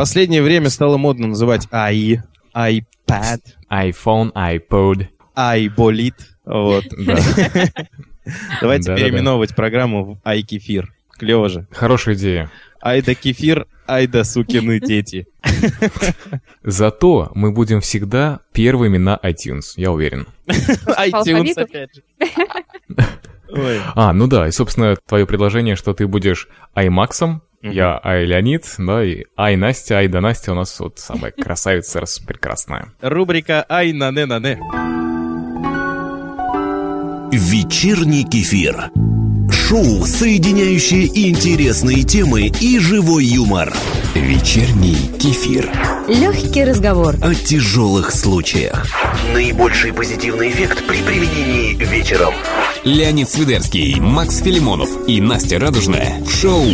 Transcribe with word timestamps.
Последнее 0.00 0.40
время 0.40 0.70
стало 0.70 0.96
модно 0.96 1.26
называть 1.26 1.68
i, 1.70 2.22
iPad, 2.56 3.40
iPhone, 3.70 4.32
iPod. 4.32 5.08
iBolит. 5.36 6.14
Вот. 6.46 6.84
Да. 6.96 7.18
Давайте 8.62 8.96
переименовывать 8.96 9.54
программу 9.54 10.04
в 10.04 10.18
iKefir. 10.26 10.86
Клево 11.18 11.50
же. 11.50 11.66
Хорошая 11.70 12.14
идея. 12.14 12.50
Айда 12.80 13.14
кефир, 13.14 13.66
айда 13.86 14.24
сукины 14.24 14.80
дети. 14.80 15.26
Зато 16.62 17.30
мы 17.34 17.52
будем 17.52 17.82
всегда 17.82 18.40
первыми 18.54 18.96
на 18.96 19.20
iTunes, 19.22 19.74
я 19.76 19.92
уверен. 19.92 20.26
iTunes 20.46 21.52
опять 21.56 21.96
же. 21.96 22.02
Ой. 23.50 23.80
А, 23.94 24.14
ну 24.14 24.28
да, 24.28 24.48
и, 24.48 24.50
собственно, 24.50 24.96
твое 25.06 25.26
предложение, 25.26 25.76
что 25.76 25.92
ты 25.92 26.06
будешь 26.06 26.48
iMax'ом, 26.74 27.40
я 27.62 28.00
Ай 28.02 28.24
Леонид, 28.24 28.64
да, 28.78 29.04
и 29.04 29.24
Ай 29.36 29.56
Настя, 29.56 29.96
Ай 29.96 30.08
да 30.08 30.20
Настя 30.20 30.52
у 30.52 30.54
нас 30.54 30.78
вот 30.80 30.98
самая 30.98 31.32
красавица 31.32 32.00
раз 32.00 32.18
прекрасная. 32.18 32.92
Рубрика 33.00 33.64
«Ай 33.68 33.92
на 33.92 34.10
не 34.10 34.26
на 34.26 34.38
не». 34.38 34.58
Вечерний 37.32 38.24
кефир. 38.24 38.90
Шоу, 39.52 40.04
соединяющее 40.04 41.06
интересные 41.28 42.02
темы 42.02 42.50
и 42.60 42.78
живой 42.78 43.24
юмор. 43.24 43.72
Вечерний 44.14 44.96
кефир. 45.18 45.70
Легкий 46.08 46.64
разговор. 46.64 47.14
О 47.22 47.34
тяжелых 47.34 48.10
случаях. 48.10 48.86
Наибольший 49.32 49.92
позитивный 49.92 50.50
эффект 50.50 50.84
при 50.88 51.02
применении 51.02 51.74
вечером. 51.74 52.34
Леонид 52.84 53.28
Свидерский, 53.28 54.00
Макс 54.00 54.38
Филимонов 54.38 54.88
и 55.06 55.20
Настя 55.20 55.60
Радужная 55.60 56.20
в 56.24 56.30
шоу 56.30 56.64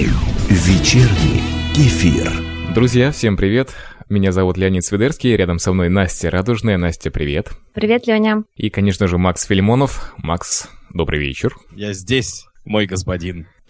Вечерний 0.48 1.42
кефир. 1.74 2.30
Друзья, 2.72 3.10
всем 3.10 3.36
привет. 3.36 3.74
Меня 4.08 4.30
зовут 4.30 4.56
Леонид 4.56 4.84
Свидерский, 4.84 5.34
рядом 5.34 5.58
со 5.58 5.72
мной 5.72 5.88
Настя 5.88 6.30
Радужная. 6.30 6.76
Настя, 6.78 7.10
привет. 7.10 7.50
Привет, 7.74 8.06
Леня. 8.06 8.44
И, 8.54 8.70
конечно 8.70 9.08
же, 9.08 9.18
Макс 9.18 9.44
Филимонов. 9.44 10.14
Макс, 10.18 10.68
добрый 10.94 11.18
вечер. 11.18 11.56
Я 11.74 11.92
здесь, 11.92 12.44
мой 12.64 12.86
господин. 12.86 13.48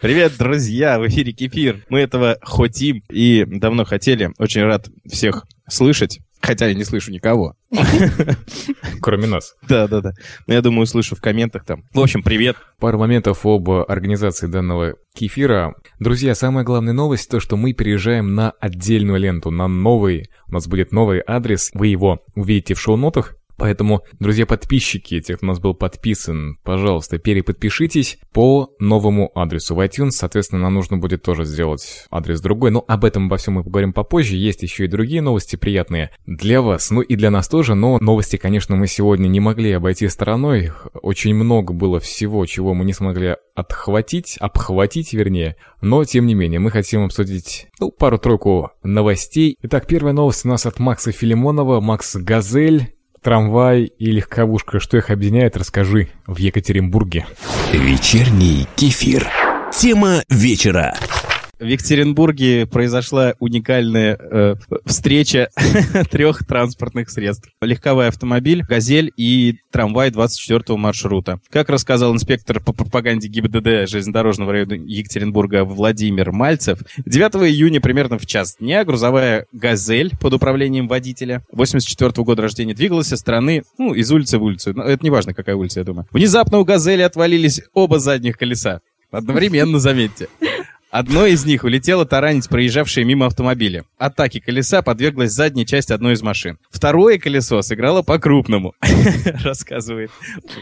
Привет, 0.00 0.34
друзья! 0.38 1.00
В 1.00 1.08
эфире 1.08 1.32
Кефир. 1.32 1.84
Мы 1.88 1.98
этого 1.98 2.38
хотим 2.40 3.02
и 3.10 3.44
давно 3.44 3.84
хотели. 3.84 4.30
Очень 4.38 4.62
рад 4.62 4.88
всех 5.10 5.46
слышать. 5.68 6.20
Хотя 6.42 6.66
я 6.66 6.74
не 6.74 6.82
слышу 6.82 7.12
никого. 7.12 7.54
Кроме 9.00 9.26
нас. 9.28 9.54
Да-да-да. 9.68 10.10
Но 10.48 10.54
я 10.54 10.60
думаю, 10.60 10.82
услышу 10.82 11.14
в 11.14 11.20
комментах 11.20 11.64
там. 11.64 11.84
В 11.94 12.00
общем, 12.00 12.22
привет. 12.22 12.56
Пару 12.80 12.98
моментов 12.98 13.46
об 13.46 13.70
организации 13.70 14.48
данного 14.48 14.96
кефира. 15.14 15.74
Друзья, 16.00 16.34
самая 16.34 16.64
главная 16.64 16.92
новость, 16.92 17.30
то, 17.30 17.38
что 17.38 17.56
мы 17.56 17.72
переезжаем 17.74 18.34
на 18.34 18.50
отдельную 18.60 19.20
ленту, 19.20 19.50
на 19.50 19.68
новый, 19.68 20.30
у 20.48 20.52
нас 20.52 20.66
будет 20.66 20.90
новый 20.90 21.22
адрес, 21.24 21.70
вы 21.74 21.86
его 21.86 22.18
увидите 22.34 22.74
в 22.74 22.80
шоу-нотах. 22.80 23.36
Поэтому, 23.56 24.02
друзья 24.18 24.46
подрядчики, 24.46 25.20
те, 25.20 25.36
кто 25.36 25.46
у 25.46 25.48
нас 25.48 25.58
был 25.58 25.74
подписан, 25.74 26.56
пожалуйста, 26.62 27.18
переподпишитесь 27.18 28.18
по 28.32 28.74
новому 28.78 29.30
адресу 29.34 29.74
в 29.74 29.80
iTunes. 29.80 30.10
Соответственно, 30.10 30.62
нам 30.62 30.74
нужно 30.74 30.98
будет 30.98 31.22
тоже 31.22 31.44
сделать 31.44 32.06
адрес 32.10 32.40
другой. 32.40 32.70
Но 32.70 32.84
об 32.86 33.04
этом 33.04 33.26
обо 33.26 33.36
всем 33.36 33.54
мы 33.54 33.64
поговорим 33.64 33.92
попозже. 33.92 34.36
Есть 34.36 34.62
еще 34.62 34.84
и 34.84 34.88
другие 34.88 35.22
новости 35.22 35.56
приятные 35.56 36.10
для 36.26 36.62
вас, 36.62 36.90
ну 36.90 37.00
и 37.00 37.16
для 37.16 37.30
нас 37.30 37.48
тоже. 37.48 37.74
Но 37.74 37.98
новости, 37.98 38.36
конечно, 38.36 38.76
мы 38.76 38.86
сегодня 38.86 39.28
не 39.28 39.40
могли 39.40 39.72
обойти 39.72 40.08
стороной. 40.08 40.72
Очень 41.02 41.34
много 41.34 41.72
было 41.72 42.00
всего, 42.00 42.44
чего 42.46 42.74
мы 42.74 42.84
не 42.84 42.92
смогли 42.92 43.36
отхватить, 43.54 44.36
обхватить, 44.40 45.12
вернее. 45.12 45.56
Но, 45.80 46.04
тем 46.04 46.26
не 46.26 46.34
менее, 46.34 46.60
мы 46.60 46.70
хотим 46.70 47.04
обсудить, 47.04 47.68
ну, 47.80 47.90
пару-тройку 47.90 48.70
новостей. 48.82 49.56
Итак, 49.62 49.86
первая 49.86 50.14
новость 50.14 50.44
у 50.44 50.48
нас 50.48 50.66
от 50.66 50.78
Макса 50.78 51.12
Филимонова. 51.12 51.80
Макс 51.80 52.16
Газель 52.16 52.94
трамвай 53.22 53.84
и 53.98 54.06
легковушка. 54.10 54.80
Что 54.80 54.96
их 54.96 55.10
объединяет, 55.10 55.56
расскажи 55.56 56.08
в 56.26 56.36
Екатеринбурге. 56.38 57.26
Вечерний 57.72 58.66
кефир. 58.76 59.28
Тема 59.72 60.22
вечера. 60.28 60.94
В 61.62 61.64
Екатеринбурге 61.64 62.66
произошла 62.66 63.34
уникальная 63.38 64.18
э, 64.18 64.54
встреча 64.84 65.48
трех 66.10 66.44
транспортных 66.44 67.08
средств. 67.08 67.48
Легковой 67.60 68.08
автомобиль, 68.08 68.64
газель 68.64 69.12
и 69.16 69.58
трамвай 69.70 70.10
24-го 70.10 70.76
маршрута. 70.76 71.38
Как 71.50 71.68
рассказал 71.68 72.12
инспектор 72.12 72.58
по 72.58 72.72
пропаганде 72.72 73.28
ГИБДД 73.28 73.88
железнодорожного 73.88 74.50
района 74.50 74.72
Екатеринбурга 74.72 75.64
Владимир 75.64 76.32
Мальцев, 76.32 76.80
9 77.06 77.48
июня 77.48 77.80
примерно 77.80 78.18
в 78.18 78.26
час 78.26 78.56
дня 78.58 78.84
грузовая 78.84 79.46
«Газель» 79.52 80.16
под 80.20 80.34
управлением 80.34 80.88
водителя 80.88 81.44
84 81.52 82.10
года 82.24 82.42
рождения 82.42 82.74
двигалась 82.74 83.06
со 83.06 83.16
стороны, 83.16 83.62
ну, 83.78 83.94
из 83.94 84.10
улицы 84.10 84.38
в 84.38 84.42
улицу. 84.42 84.72
Но 84.74 84.82
это 84.82 85.04
не 85.04 85.10
важно, 85.10 85.32
какая 85.32 85.54
улица, 85.54 85.78
я 85.78 85.84
думаю. 85.84 86.08
Внезапно 86.10 86.58
у 86.58 86.64
«Газели» 86.64 87.02
отвалились 87.02 87.62
оба 87.72 88.00
задних 88.00 88.36
колеса. 88.36 88.80
Одновременно, 89.12 89.78
заметьте. 89.78 90.28
Одно 90.92 91.24
из 91.24 91.46
них 91.46 91.64
улетело 91.64 92.04
таранить 92.04 92.50
проезжавшие 92.50 93.06
мимо 93.06 93.24
автомобиля. 93.24 93.86
Атаке 93.96 94.42
колеса 94.42 94.82
подверглась 94.82 95.30
задняя 95.30 95.64
часть 95.64 95.90
одной 95.90 96.12
из 96.12 96.20
машин. 96.22 96.58
Второе 96.70 97.18
колесо 97.18 97.62
сыграло 97.62 98.02
по-крупному, 98.02 98.74
рассказывает 99.42 100.10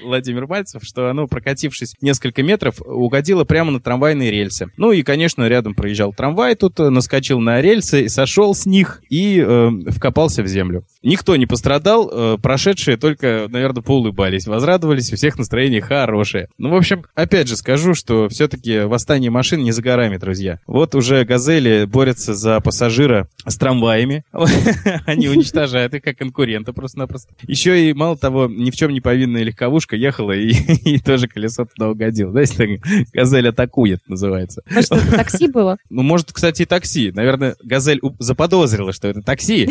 Владимир 0.05 0.47
Мальцев, 0.47 0.83
что 0.85 1.11
оно, 1.11 1.27
прокатившись 1.27 1.97
несколько 2.01 2.45
метров, 2.45 2.81
угодило 2.81 3.43
прямо 3.43 3.73
на 3.73 3.81
трамвайные 3.81 4.31
рельсы. 4.31 4.69
Ну 4.77 4.93
и, 4.93 5.03
конечно, 5.03 5.49
рядом 5.49 5.75
проезжал 5.75 6.13
трамвай, 6.13 6.55
тут 6.55 6.79
э, 6.79 6.91
наскочил 6.91 7.41
на 7.41 7.61
рельсы, 7.61 8.09
сошел 8.09 8.55
с 8.55 8.67
них 8.67 9.03
и 9.11 9.45
э, 9.45 9.71
вкопался 9.89 10.45
в 10.45 10.47
землю. 10.47 10.85
Никто 11.03 11.35
не 11.35 11.47
пострадал, 11.47 12.09
э, 12.09 12.39
прошедшие 12.41 12.97
только, 12.97 13.47
наверное, 13.49 13.83
поулыбались, 13.83 14.47
возрадовались, 14.47 15.13
у 15.13 15.17
всех 15.17 15.39
настроение 15.39 15.81
хорошее. 15.81 16.47
Ну, 16.57 16.71
в 16.71 16.77
общем, 16.77 17.05
опять 17.17 17.49
же 17.49 17.57
скажу, 17.57 17.95
что 17.95 18.29
все-таки 18.29 18.83
восстание 18.83 19.33
машин 19.33 19.65
не 19.65 19.73
за 19.73 19.83
горами, 19.83 20.20
друзья. 20.21 20.61
Вот 20.67 20.95
уже 20.95 21.25
«Газели» 21.25 21.85
борются 21.85 22.35
за 22.35 22.61
пассажира 22.61 23.29
с 23.47 23.57
трамваями. 23.57 24.25
Они 25.07 25.29
уничтожают 25.29 25.95
их 25.95 26.03
как 26.03 26.19
конкурента 26.19 26.73
просто-напросто. 26.73 27.35
Еще 27.47 27.89
и, 27.89 27.93
мало 27.93 28.17
того, 28.17 28.47
ни 28.47 28.71
в 28.71 28.77
чем 28.77 28.93
не 28.93 29.01
повинная 29.01 29.43
легковушка 29.43 29.97
ехала 29.97 30.33
и, 30.33 30.51
и 30.85 30.99
тоже 30.99 31.27
колесо 31.27 31.65
туда 31.65 31.91
угодило. 31.91 32.31
Знаете, 32.31 32.81
«Газель 33.13 33.49
атакует» 33.49 34.01
называется. 34.07 34.63
Может, 34.71 34.93
это 34.93 35.11
такси 35.17 35.49
было? 35.49 35.77
Ну, 35.91 36.03
может, 36.03 36.33
кстати, 36.33 36.63
и 36.63 36.67
такси. 36.67 37.11
Наверное, 37.13 37.57
«Газель» 37.63 38.01
заподозрила, 38.19 38.93
что 38.93 39.09
это 39.09 39.23
такси. 39.23 39.67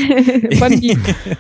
Бомбит. 0.60 0.98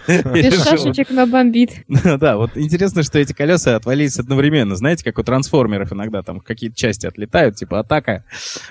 Без 0.07 0.63
шашечек, 0.63 1.09
но 1.09 1.27
бомбит. 1.27 1.71
Ну 1.87 2.17
Да, 2.17 2.37
вот 2.37 2.51
интересно, 2.55 3.03
что 3.03 3.19
эти 3.19 3.33
колеса 3.33 3.75
отвалились 3.75 4.19
одновременно. 4.19 4.75
Знаете, 4.75 5.03
как 5.03 5.17
у 5.17 5.23
трансформеров 5.23 5.91
иногда 5.91 6.21
там 6.21 6.39
какие-то 6.39 6.75
части 6.75 7.07
отлетают, 7.07 7.55
типа 7.55 7.79
атака. 7.79 8.23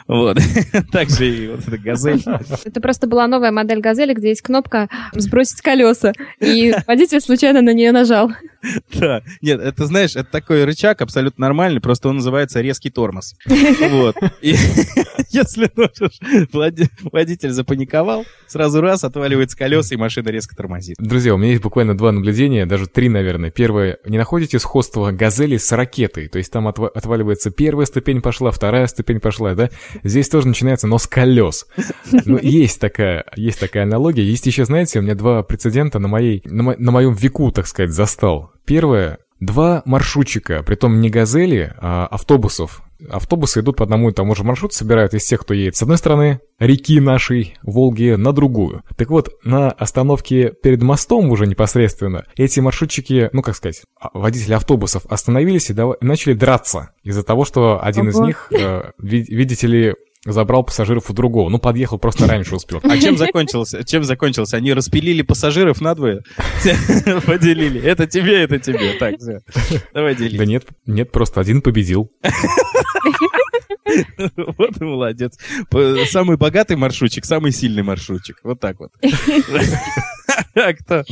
Вот. 0.06 0.28
Так 0.93 1.11
же 1.11 1.28
и 1.28 1.49
вот 1.49 1.66
эта 1.66 1.78
газель. 1.78 2.22
Это 2.65 2.81
просто 2.81 3.06
была 3.06 3.27
новая 3.27 3.50
модель 3.50 3.81
«Газели», 3.81 4.15
где 4.15 4.28
есть 4.28 4.43
кнопка 4.43 4.89
«Сбросить 5.12 5.61
колеса». 5.61 6.12
И 6.41 6.75
водитель 6.87 7.21
случайно 7.21 7.62
на 7.62 7.72
нее 7.72 7.93
нажал. 7.93 8.33
Да. 8.95 9.23
Нет, 9.41 9.61
это, 9.61 9.87
знаешь, 9.87 10.17
это 10.17 10.29
такой 10.31 10.65
рычаг 10.65 11.01
абсолютно 11.03 11.43
нормальный, 11.47 11.81
просто 11.81 12.09
он 12.09 12.17
называется 12.17 12.61
резкий 12.61 12.91
тормоз. 12.91 13.35
Вот. 13.91 14.17
И 14.43 14.55
если 15.31 15.71
водитель 17.13 17.51
запаниковал, 17.51 18.25
сразу 18.47 18.81
раз 18.81 19.05
отваливается 19.05 19.57
колеса, 19.57 19.95
и 19.95 19.99
машина 19.99 20.29
резко 20.31 20.57
тормозит. 20.57 20.97
Друзья, 20.99 21.35
у 21.35 21.39
меня 21.39 21.51
есть 21.51 21.63
буквально 21.63 21.97
два 21.97 22.13
наблюдения, 22.13 22.67
даже 22.67 22.87
три, 22.87 23.09
наверное. 23.09 23.51
Первое, 23.51 23.99
не 24.07 24.19
находите 24.19 24.59
сходства 24.59 25.11
газели 25.13 25.57
с 25.57 25.71
ракетой? 25.73 26.29
То 26.29 26.39
есть 26.39 26.53
там 26.53 26.69
отва- 26.69 26.89
отваливается 26.95 27.51
первая 27.51 27.87
ступень 27.87 28.21
пошла, 28.21 28.51
вторая 28.51 28.87
ступень 28.87 29.21
пошла, 29.21 29.55
да? 29.55 29.71
Здесь 30.03 30.29
тоже 30.29 30.49
начинается, 30.49 30.87
но 30.87 30.99
с 30.99 31.07
колес. 31.07 31.67
Ну, 32.25 32.39
есть 32.41 32.81
такая, 32.81 33.25
есть 33.37 33.61
такая 33.61 33.84
аналогия. 33.84 34.22
Есть 34.25 34.47
еще, 34.47 34.65
знаете, 34.65 34.99
у 34.99 35.03
меня 35.03 35.15
два 35.15 35.43
прецедента 35.43 35.99
на 35.99 36.09
моей, 36.09 36.43
на, 36.45 36.63
мо- 36.63 36.77
на 36.78 36.91
моем 36.91 37.15
веку, 37.15 37.51
так 37.53 37.66
сказать, 37.66 37.91
застал. 37.91 38.47
Первое, 38.68 39.18
два 39.41 39.82
маршрутчика, 39.86 40.62
притом 40.62 41.00
не 41.00 41.09
газели, 41.09 41.72
а 41.80 42.06
автобусов. 42.06 42.82
Автобусы 43.09 43.60
идут 43.60 43.76
по 43.76 43.84
одному 43.84 44.10
и 44.10 44.12
тому 44.12 44.34
же 44.34 44.42
маршруту, 44.44 44.74
собирают 44.74 45.15
из 45.15 45.24
тех, 45.24 45.41
кто 45.41 45.54
едет 45.54 45.76
с 45.76 45.82
одной 45.82 45.97
стороны 45.98 46.41
реки 46.59 46.98
нашей, 47.00 47.56
Волги, 47.62 48.16
на 48.16 48.32
другую. 48.32 48.82
Так 48.97 49.09
вот, 49.10 49.30
на 49.44 49.70
остановке 49.70 50.53
перед 50.62 50.82
мостом 50.82 51.30
уже 51.30 51.47
непосредственно 51.47 52.24
эти 52.36 52.59
маршрутчики, 52.60 53.30
ну 53.32 53.41
как 53.42 53.54
сказать, 53.56 53.82
а- 54.00 54.10
водители 54.12 54.53
автобусов 54.53 55.06
остановились 55.09 55.70
и 55.70 55.72
и 55.74 56.04
начали 56.04 56.34
драться 56.34 56.91
из-за 57.04 57.22
того, 57.22 57.44
что 57.44 57.80
один 57.82 58.09
из 58.09 58.16
Ого. 58.16 58.26
них, 58.26 58.48
э, 58.53 58.91
ви- 58.98 59.24
видите 59.28 59.66
ли, 59.68 59.94
забрал 60.24 60.65
пассажиров 60.65 61.10
у 61.10 61.12
другого. 61.12 61.48
Ну, 61.48 61.59
подъехал 61.59 61.98
просто 61.98 62.26
раньше 62.26 62.56
успел. 62.56 62.80
А 62.82 62.98
чем 62.98 63.16
закончилось? 63.16 63.74
Чем 63.86 64.04
закончилось? 64.04 64.54
Они 64.54 64.72
распилили 64.72 65.22
пассажиров 65.22 65.80
надвое, 65.80 66.22
поделили. 67.26 67.80
Это 67.80 68.06
тебе, 68.06 68.42
это 68.42 68.59
тебе. 68.59 68.94
Так, 68.98 69.16
все. 69.18 69.41
Давай 69.94 70.15
Да 70.15 70.20
делить. 70.20 70.48
нет, 70.48 70.65
нет, 70.86 71.12
просто 71.12 71.41
один 71.41 71.62
победил. 71.62 72.10
Вот 74.59 74.80
и 74.80 74.84
молодец. 74.84 75.38
Самый 76.10 76.36
богатый 76.36 76.76
маршрутчик, 76.76 77.24
самый 77.24 77.53
сильный 77.53 77.82
маршрутчик. 77.82 78.36
Вот 78.42 78.60
так 78.60 78.78
вот. 78.80 78.91
А 80.55 80.73
кто? 80.75 81.05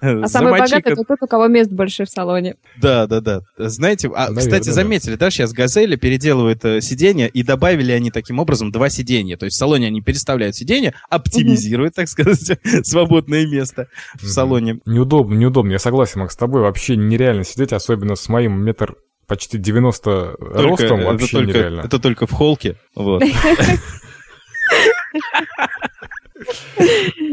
А 0.00 0.28
самый 0.28 0.52
богатый 0.52 0.92
это 0.92 1.02
тот, 1.06 1.18
у 1.22 1.26
кого 1.26 1.48
мест 1.48 1.70
больше 1.70 2.04
в 2.04 2.10
салоне. 2.10 2.56
Да, 2.80 3.06
да, 3.06 3.20
да. 3.20 3.40
Знаете, 3.56 4.08
а, 4.08 4.28
Наверное, 4.28 4.40
кстати, 4.40 4.68
заметили, 4.70 5.16
да, 5.16 5.30
сейчас 5.30 5.52
Газели 5.52 5.96
переделывают 5.96 6.64
э, 6.64 6.80
сиденья, 6.80 7.26
и 7.26 7.42
добавили 7.42 7.92
они 7.92 8.10
таким 8.10 8.38
образом 8.38 8.70
два 8.70 8.88
сиденья. 8.88 9.36
То 9.36 9.46
есть 9.46 9.56
в 9.56 9.58
салоне 9.58 9.86
они 9.88 10.00
переставляют 10.00 10.56
сиденья, 10.56 10.94
оптимизируют, 11.10 11.94
так 11.94 12.08
сказать, 12.08 12.58
свободное 12.86 13.46
место 13.46 13.88
в 14.14 14.26
салоне. 14.26 14.80
Неудобно, 14.86 15.34
неудобно. 15.34 15.72
Я 15.72 15.78
согласен, 15.78 16.20
Макс, 16.20 16.34
с 16.34 16.36
тобой 16.36 16.62
вообще 16.62 16.96
нереально 16.96 17.44
сидеть, 17.44 17.72
особенно 17.72 18.16
с 18.16 18.28
моим 18.28 18.62
метр 18.62 18.96
почти 19.26 19.58
90 19.58 20.02
Только- 20.02 20.62
ростом, 20.62 21.00
это 21.00 21.08
вообще 21.12 21.36
только- 21.38 21.46
нереально. 21.48 21.80
Это 21.80 21.98
только 21.98 22.26
в 22.26 22.32
холке. 22.32 22.76
Вот. 22.94 23.22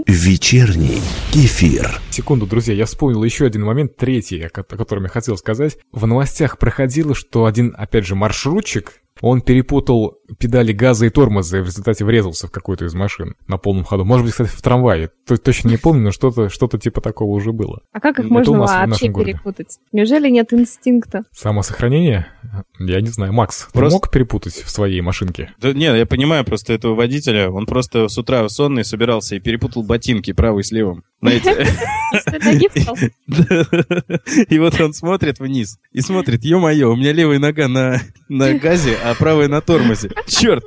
Вечерний 0.08 1.02
кефир. 1.32 2.00
Секунду, 2.10 2.46
друзья, 2.46 2.74
я 2.74 2.86
вспомнил 2.86 3.24
еще 3.24 3.46
один 3.46 3.64
момент, 3.64 3.96
третий, 3.96 4.42
о 4.42 4.50
ко- 4.50 4.66
о 4.70 4.78
котором 4.78 5.04
я 5.04 5.10
хотел 5.10 5.38
сказать. 5.38 5.78
В 5.92 6.06
новостях 6.06 6.58
проходило, 6.58 7.16
что 7.16 7.46
один, 7.46 7.74
опять 7.78 8.06
же, 8.06 8.16
маршрутчик, 8.16 9.01
он 9.20 9.42
перепутал 9.42 10.18
педали 10.40 10.72
газа 10.72 11.06
и 11.06 11.10
тормоза 11.10 11.58
и 11.58 11.62
в 11.62 11.66
результате 11.66 12.06
врезался 12.06 12.48
в 12.48 12.52
какую-то 12.52 12.86
из 12.86 12.94
машин 12.94 13.36
на 13.48 13.58
полном 13.58 13.84
ходу. 13.84 14.06
Может 14.06 14.26
быть, 14.26 14.32
кстати, 14.32 14.50
в 14.50 14.62
трамвае. 14.62 15.10
То- 15.28 15.38
точно 15.38 15.70
не 15.70 15.78
помню, 15.78 16.04
но 16.04 16.12
что-то 16.12 16.50
что 16.50 16.68
такого 16.68 17.02
такого 17.02 17.32
уже 17.32 17.52
было. 17.52 17.82
А 17.92 18.00
как 18.00 18.20
их 18.20 18.26
Это 18.26 18.34
можно 18.34 18.60
вообще 18.60 19.12
перепутать? 19.14 19.78
Неужели 19.92 20.30
нет 20.30 20.54
инстинкта? 20.54 21.24
Самосохранение? 21.32 22.28
Я 22.80 23.02
не 23.02 23.10
знаю. 23.10 23.34
Макс, 23.34 23.66
ты 23.66 23.80
Просто- 23.80 23.96
мог 23.98 24.10
перепутать 24.12 24.54
в 24.54 24.70
своей 24.70 25.02
машинке? 25.02 25.52
Да 25.60 25.74
нет, 25.74 25.96
я 25.96 26.06
понимаю 26.06 26.46
просто 26.46 26.74
этого 26.74 26.96
водителя. 26.96 27.50
Он 27.50 27.66
просто 27.66 28.08
с 28.08 28.18
утра 28.18 28.48
сонный 28.50 28.86
собирался 28.86 29.36
и 29.36 29.40
перепутал 29.40 29.84
ботинки 29.84 30.32
правый 30.34 30.64
с 30.64 30.72
левым. 30.72 31.04
Знаете? 31.22 31.68
И 34.50 34.60
вот 34.60 34.80
он 34.80 34.94
смотрит 34.94 35.40
вниз 35.40 35.78
и 35.92 36.02
смотрит, 36.02 36.44
ё-моё, 36.44 36.92
у 36.92 36.96
меня 36.96 37.14
левая 37.14 37.40
нога 37.40 37.68
на, 37.68 38.02
на 38.30 38.54
газе, 38.56 38.98
а 39.04 39.16
правая 39.16 39.48
на 39.48 39.62
тормозе. 39.62 40.12
Черт! 40.28 40.64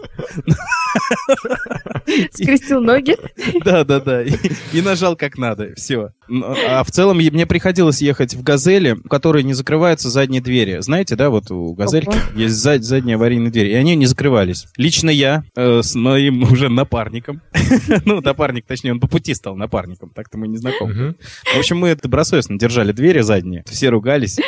Скрестил 2.33 2.81
ноги. 2.81 3.17
Да, 3.65 3.85
да, 3.85 4.01
да. 4.01 4.23
И, 4.23 4.33
и 4.73 4.83
нажал 4.83 5.17
как 5.17 5.39
надо. 5.39 5.75
Все. 5.77 6.11
А 6.29 6.85
в 6.85 6.91
целом 6.91 7.17
мне 7.19 7.47
приходилось 7.47 8.01
ехать 8.01 8.35
в 8.35 8.43
газели, 8.43 8.93
у 8.93 9.09
которой 9.09 9.43
не 9.43 9.53
закрываются 9.55 10.09
задние 10.11 10.41
двери. 10.41 10.79
Знаете, 10.81 11.17
да, 11.17 11.31
вот 11.31 11.51
у 11.51 11.75
газельки 11.75 12.17
есть 12.35 12.55
зад- 12.55 12.85
задние 12.85 13.17
аварийные 13.17 13.51
двери, 13.51 13.71
и 13.71 13.75
они 13.75 13.95
не 13.95 14.07
закрывались. 14.07 14.67
Лично 14.77 15.11
я 15.11 15.45
э, 15.55 15.83
с 15.83 15.95
моим 15.95 16.43
уже 16.43 16.69
напарником, 16.69 17.43
ну, 18.05 18.21
напарник, 18.21 18.67
точнее, 18.67 18.93
он 18.93 19.01
по 19.01 19.09
пути 19.09 19.35
стал 19.35 19.57
напарником, 19.57 20.11
так-то 20.11 20.39
мы 20.39 20.49
не 20.49 20.57
знакомы. 20.57 21.17
В 21.55 21.59
общем, 21.59 21.79
мы 21.79 21.95
добросовестно 21.95 22.59
держали 22.59 22.93
двери 22.93 23.21
задние, 23.21 23.65
все 23.67 23.91
ругались, 23.91 24.39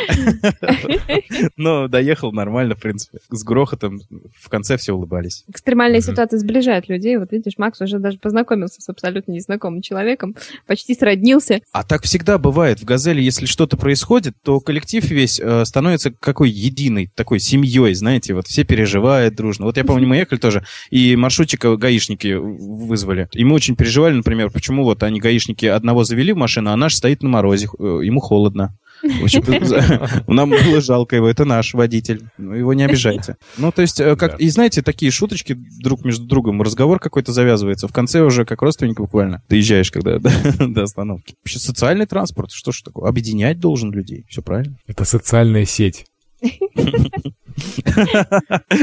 но 1.57 1.89
доехал 1.89 2.33
нормально, 2.33 2.75
в 2.75 2.81
принципе, 2.81 3.19
с 3.31 3.45
грохотом, 3.45 3.76
в 3.83 4.49
конце 4.49 4.77
все 4.77 4.93
улыбались. 4.93 5.45
Экстремальные 5.49 6.01
Мгм. 6.01 6.13
ситуации 6.13 6.37
сближают 6.39 6.89
людей. 6.89 7.17
Вот 7.17 7.33
видишь, 7.33 7.55
Макс 7.59 7.81
уже 7.81 7.99
даже 7.99 8.19
познакомился 8.19 8.81
с 8.81 8.89
абсолютно 8.89 9.33
незнакомым 9.33 9.83
человеком, 9.83 10.35
почти 10.67 10.95
сроднился. 10.95 11.61
А 11.73 11.85
так 11.85 12.03
всегда 12.03 12.39
бывает. 12.39 12.81
В 12.81 12.85
«Газели», 12.85 13.21
если 13.23 13.47
что-то 13.47 13.77
происходит, 13.77 14.35
то 14.43 14.61
коллектив 14.61 15.09
весь 15.11 15.41
э, 15.41 15.65
становится 15.65 16.11
какой 16.11 16.51
единой, 16.51 17.11
такой 17.15 17.39
семьей, 17.41 17.95
знаете, 17.95 18.35
вот 18.35 18.47
все 18.47 18.65
переживают 18.65 19.35
дружно. 19.35 19.67
Вот 19.67 19.77
я 19.77 19.85
помню, 19.85 20.07
мы 20.07 20.17
ехали 20.17 20.39
тоже, 20.39 20.65
и 20.91 21.17
маршрутчика 21.17 21.77
гаишники 21.77 22.35
вызвали. 22.35 23.29
И 23.33 23.45
мы 23.45 23.55
очень 23.55 23.77
переживали, 23.77 24.15
например, 24.15 24.51
почему 24.51 24.85
вот 24.85 25.03
они, 25.03 25.21
гаишники, 25.21 25.67
одного 25.67 26.05
завели 26.05 26.33
в 26.33 26.37
машину, 26.37 26.71
а 26.71 26.77
наш 26.77 26.95
стоит 26.95 27.23
на 27.23 27.29
морозе, 27.29 27.69
э, 27.79 28.01
ему 28.03 28.21
холодно. 28.21 28.77
В 29.03 29.25
общем, 29.25 30.25
нам 30.27 30.51
было 30.51 30.81
жалко 30.81 31.17
его, 31.17 31.29
это 31.29 31.45
наш 31.45 31.75
водитель, 31.75 32.23
ну, 32.39 32.55
его 32.55 32.75
не 32.75 32.85
обижайте. 32.85 33.37
Ну, 33.59 33.73
то 33.73 33.83
есть, 33.83 34.01
э, 34.01 34.17
как, 34.17 34.41
и 34.41 34.49
знаете, 34.49 34.83
такие 34.83 35.11
шуточки 35.11 35.57
друг 35.81 36.05
между 36.05 36.25
другом, 36.25 36.63
разговор 36.63 36.99
какой-то 36.99 37.33
завязывается, 37.33 37.89
в 37.89 37.93
конце 37.93 38.23
уже 38.23 38.45
как 38.45 38.63
родственник 38.63 38.99
буквально 38.99 39.43
доезжаешь, 39.49 39.91
когда 39.91 40.19
до, 40.19 40.31
до 40.67 40.83
остановки. 40.83 41.35
Вообще 41.45 41.59
социальный 41.59 42.07
транспорт, 42.07 42.51
что 42.53 42.73
ж 42.73 42.83
такое, 42.83 43.09
объединять 43.09 43.61
должен 43.61 43.93
людей, 43.93 44.25
все 44.29 44.43
правильно. 44.43 44.77
Это 44.87 45.05
социальная 45.05 45.65
сеть. 45.65 46.07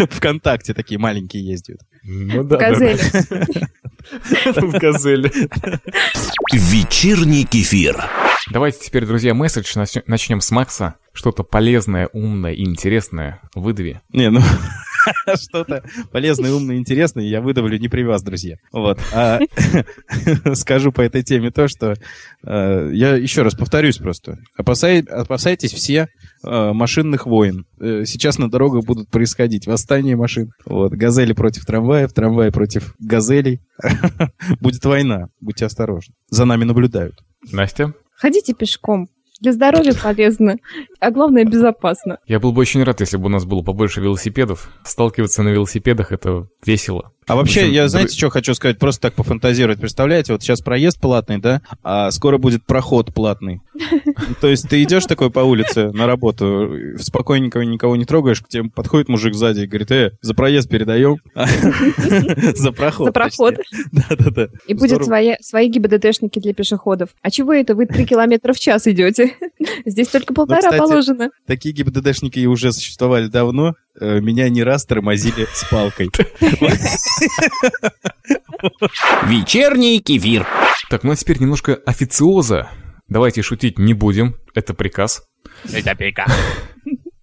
Вконтакте 0.10 0.74
такие 0.74 1.00
маленькие 1.00 1.46
ездят. 1.46 1.80
Ну 2.04 2.44
да, 2.44 2.58
Газели. 2.58 3.00
В 4.60 4.78
газели. 4.80 5.32
Вечерний 6.54 7.46
кефир. 7.46 8.04
Давайте 8.52 8.80
теперь, 8.86 9.06
друзья, 9.06 9.34
месседж 9.34 9.72
начнем- 9.76 10.04
начнем 10.08 10.42
с 10.42 10.52
Макса. 10.52 10.96
Что-то 11.14 11.44
полезное, 11.44 12.10
умное 12.12 12.52
и 12.54 12.64
интересное 12.64 13.40
выдави. 13.56 14.02
Не, 14.12 14.30
ну, 14.30 14.42
что-то 15.36 15.84
полезное, 16.12 16.52
умное, 16.52 16.78
интересное 16.78 17.26
я 17.26 17.42
выдавлю 17.42 17.78
не 17.78 17.88
при 17.88 18.04
вас, 18.04 18.24
друзья. 18.24 18.58
Вот. 18.72 19.00
А 19.14 19.40
скажу 20.56 20.92
по 20.92 21.02
этой 21.02 21.24
теме 21.24 21.52
то, 21.52 21.68
что 21.68 21.94
э, 22.46 22.90
я 22.94 23.16
еще 23.16 23.42
раз 23.42 23.56
повторюсь 23.56 23.98
просто. 23.98 24.38
Опасай- 24.60 25.06
опасайтесь 25.08 25.74
все 25.74 26.08
э, 26.46 26.72
машинных 26.74 27.26
войн. 27.26 27.66
Э, 27.80 28.04
Сейчас 28.06 28.38
на 28.38 28.50
дорогах 28.50 28.86
будут 28.86 29.10
происходить 29.10 29.68
восстания 29.68 30.16
машин. 30.16 30.52
Вот. 30.66 30.92
Газели 30.94 31.34
против 31.34 31.66
трамваев, 31.66 32.14
трамваи 32.14 32.50
против 32.50 32.94
газелей. 33.00 33.62
Будет 34.60 34.86
война. 34.86 35.28
Будьте 35.40 35.66
осторожны. 35.66 36.14
За 36.30 36.46
нами 36.46 36.64
наблюдают. 36.64 37.16
Настя? 37.52 37.94
Ходите 38.16 38.54
пешком. 38.54 39.08
Для 39.44 39.52
здоровья 39.52 39.94
полезно, 39.94 40.56
а 41.02 41.12
главное 41.12 41.44
безопасно. 41.44 42.18
Я 42.26 42.40
был 42.40 42.54
бы 42.54 42.62
очень 42.62 42.82
рад, 42.82 43.02
если 43.02 43.18
бы 43.18 43.26
у 43.26 43.30
нас 43.30 43.44
было 43.44 43.62
побольше 43.62 44.00
велосипедов. 44.00 44.72
Сталкиваться 44.86 45.44
на 45.44 45.50
велосипедах— 45.50 46.12
это 46.14 46.48
весело. 46.66 47.12
А 47.28 47.36
вообще, 47.36 47.62
общем, 47.62 47.74
я, 47.74 47.88
знаете, 47.88 48.18
что 48.18 48.30
хочу 48.30 48.54
сказать? 48.54 48.80
Просто 48.80 49.02
так 49.04 49.14
пофантазировать. 49.14 49.80
Представляете, 49.80 50.34
вот 50.34 50.42
сейчас 50.42 50.62
проезд 50.62 51.00
платный, 51.00 51.38
да? 51.38 51.62
А 51.84 52.12
скоро 52.12 52.38
будет 52.38 52.66
проход 52.66 53.14
платный. 53.14 53.62
То 54.42 54.48
есть 54.48 54.70
ты 54.70 54.84
идешь 54.84 55.06
такой 55.06 55.32
по 55.32 55.40
улице 55.40 55.92
на 55.92 56.06
работу, 56.06 56.72
спокойненько 57.00 57.60
никого 57.66 57.96
не 57.96 58.06
трогаешь, 58.06 58.42
к 58.42 58.48
тебе 58.48 58.70
подходит 58.70 59.10
мужик 59.10 59.34
сзади 59.34 59.62
и 59.62 59.68
говорит, 59.68 59.92
э, 59.92 60.12
за 60.22 60.34
проезд 60.34 60.70
передаем. 60.70 61.18
За 62.56 62.72
проход. 62.72 63.08
За 63.08 63.12
проход. 63.12 63.56
Да-да-да. 63.92 64.48
И 64.68 64.74
будет 64.74 64.90
Здорово. 64.90 65.06
свои, 65.06 65.36
свои 65.42 65.70
ГИБДДшники 65.70 66.40
для 66.40 66.54
пешеходов. 66.54 67.10
А 67.22 67.32
чего 67.32 67.54
это 67.54 67.76
вы 67.76 67.86
три 67.86 68.06
километра 68.06 68.54
в 68.54 68.60
час 68.60 68.88
идете? 68.88 69.36
Здесь 69.86 70.08
только 70.08 70.34
полтора 70.34 70.60
кстати, 70.60 70.78
положено. 70.78 71.30
Такие 71.46 71.74
ГИБДДшники 71.74 72.40
и 72.40 72.46
уже 72.46 72.72
существовали 72.72 73.28
давно. 73.28 73.74
Э, 74.00 74.20
Меня 74.20 74.50
не 74.50 74.64
раз 74.64 74.86
тормозили 74.86 75.48
с 75.54 75.66
палкой. 75.70 76.10
Вечерний 79.24 80.00
кефир. 80.00 80.48
Так, 80.90 81.04
ну 81.04 81.12
а 81.12 81.16
теперь 81.16 81.40
немножко 81.40 81.76
официоза. 81.86 82.70
Давайте 83.08 83.42
шутить 83.42 83.78
не 83.78 83.94
будем, 83.94 84.36
это 84.56 84.74
приказ. 84.74 85.24
Это 85.72 85.96
приказ. 85.96 86.32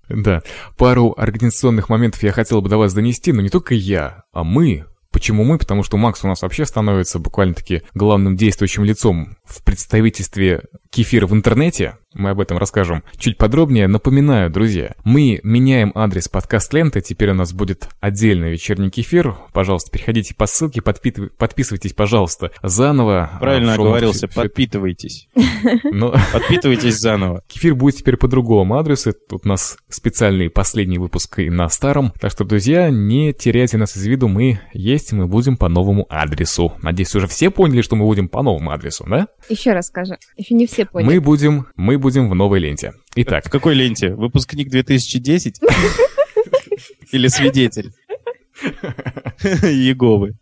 Да. 0.09 0.43
Пару 0.77 1.15
организационных 1.17 1.89
моментов 1.89 2.23
я 2.23 2.33
хотел 2.33 2.61
бы 2.61 2.69
до 2.69 2.79
вас 2.79 2.93
донести, 2.93 3.33
но 3.33 3.43
не 3.43 3.49
только 3.49 3.75
я, 3.75 4.25
а 4.33 4.43
мы. 4.45 4.87
Почему 5.12 5.45
мы? 5.45 5.59
Потому 5.59 5.83
что 5.83 5.97
Макс 5.97 6.23
у 6.25 6.29
нас 6.29 6.43
вообще 6.43 6.65
становится 6.67 7.19
буквально-таки 7.19 7.83
главным 7.95 8.37
действующим 8.37 8.85
лицом 8.85 9.37
в 9.50 9.62
представительстве 9.64 10.62
кефира 10.90 11.26
в 11.26 11.35
интернете. 11.35 11.97
Мы 12.14 12.30
об 12.30 12.40
этом 12.40 12.59
расскажем 12.59 13.04
чуть 13.19 13.38
подробнее. 13.38 13.87
Напоминаю, 13.87 14.50
друзья, 14.50 14.95
мы 15.04 15.38
меняем 15.45 15.92
адрес 15.95 16.28
подкаст 16.28 16.73
ленты. 16.75 17.00
Теперь 17.00 17.30
у 17.30 17.35
нас 17.35 17.52
будет 17.52 17.88
отдельный 18.00 18.50
вечерний 18.50 18.90
кефир. 18.90 19.37
Пожалуйста, 19.52 19.92
переходите 19.92 20.35
по 20.35 20.47
ссылке, 20.47 20.80
подпит- 20.80 21.30
подписывайтесь, 21.37 21.92
пожалуйста, 21.92 22.50
заново. 22.64 23.30
Правильно 23.40 23.73
А, 23.73 23.75
оговорился, 23.76 24.26
всё- 24.26 24.40
подпитывайтесь. 24.42 25.28
Но 25.85 26.12
Подпитывайтесь 26.33 26.99
заново. 26.99 27.42
Кефир 27.47 27.75
будет 27.76 27.97
теперь 27.97 28.16
по 28.16 28.26
другому 28.26 28.76
адресу. 28.78 29.12
Тут 29.28 29.45
у 29.45 29.49
нас 29.49 29.76
специальный 29.88 30.50
последний 30.50 30.99
выпуск 30.99 31.38
и 31.38 31.50
на 31.50 31.69
старом. 31.69 32.12
Так 32.21 32.33
что, 32.33 32.45
друзья, 32.45 32.90
не 32.90 33.33
теряйте 33.33 33.78
нас 33.78 33.97
из 33.97 34.04
виду. 34.07 34.26
Мы 34.26 34.59
есть, 34.73 35.12
мы 35.12 35.26
будем 35.28 35.57
по 35.57 35.69
новому 35.69 36.07
адресу. 36.11 36.73
Надеюсь, 36.83 37.14
уже 37.14 37.28
все 37.28 37.50
поняли, 37.50 37.83
что 37.83 37.95
мы 37.95 38.04
будем 38.04 38.28
по 38.28 38.42
новому 38.42 38.73
адресу, 38.73 39.04
да? 39.09 39.28
Еще 39.49 39.73
раз 39.73 39.89
скажи. 39.89 40.19
Еще 40.37 40.55
не 40.55 40.67
все 40.67 40.85
поняли. 40.87 41.09
Мы 41.15 41.21
будем, 41.21 41.67
мы 41.77 41.99
будем 41.99 42.29
в 42.29 42.35
новой 42.35 42.61
ленте. 42.61 42.93
В 42.93 42.97
Итак, 43.17 43.45
какой 43.51 43.75
ленте? 43.75 44.15
Выпускник 44.15 44.69
2010? 44.71 45.61
Или 47.13 47.29
свидетель? 47.29 47.93
Иеговы. 49.43 50.35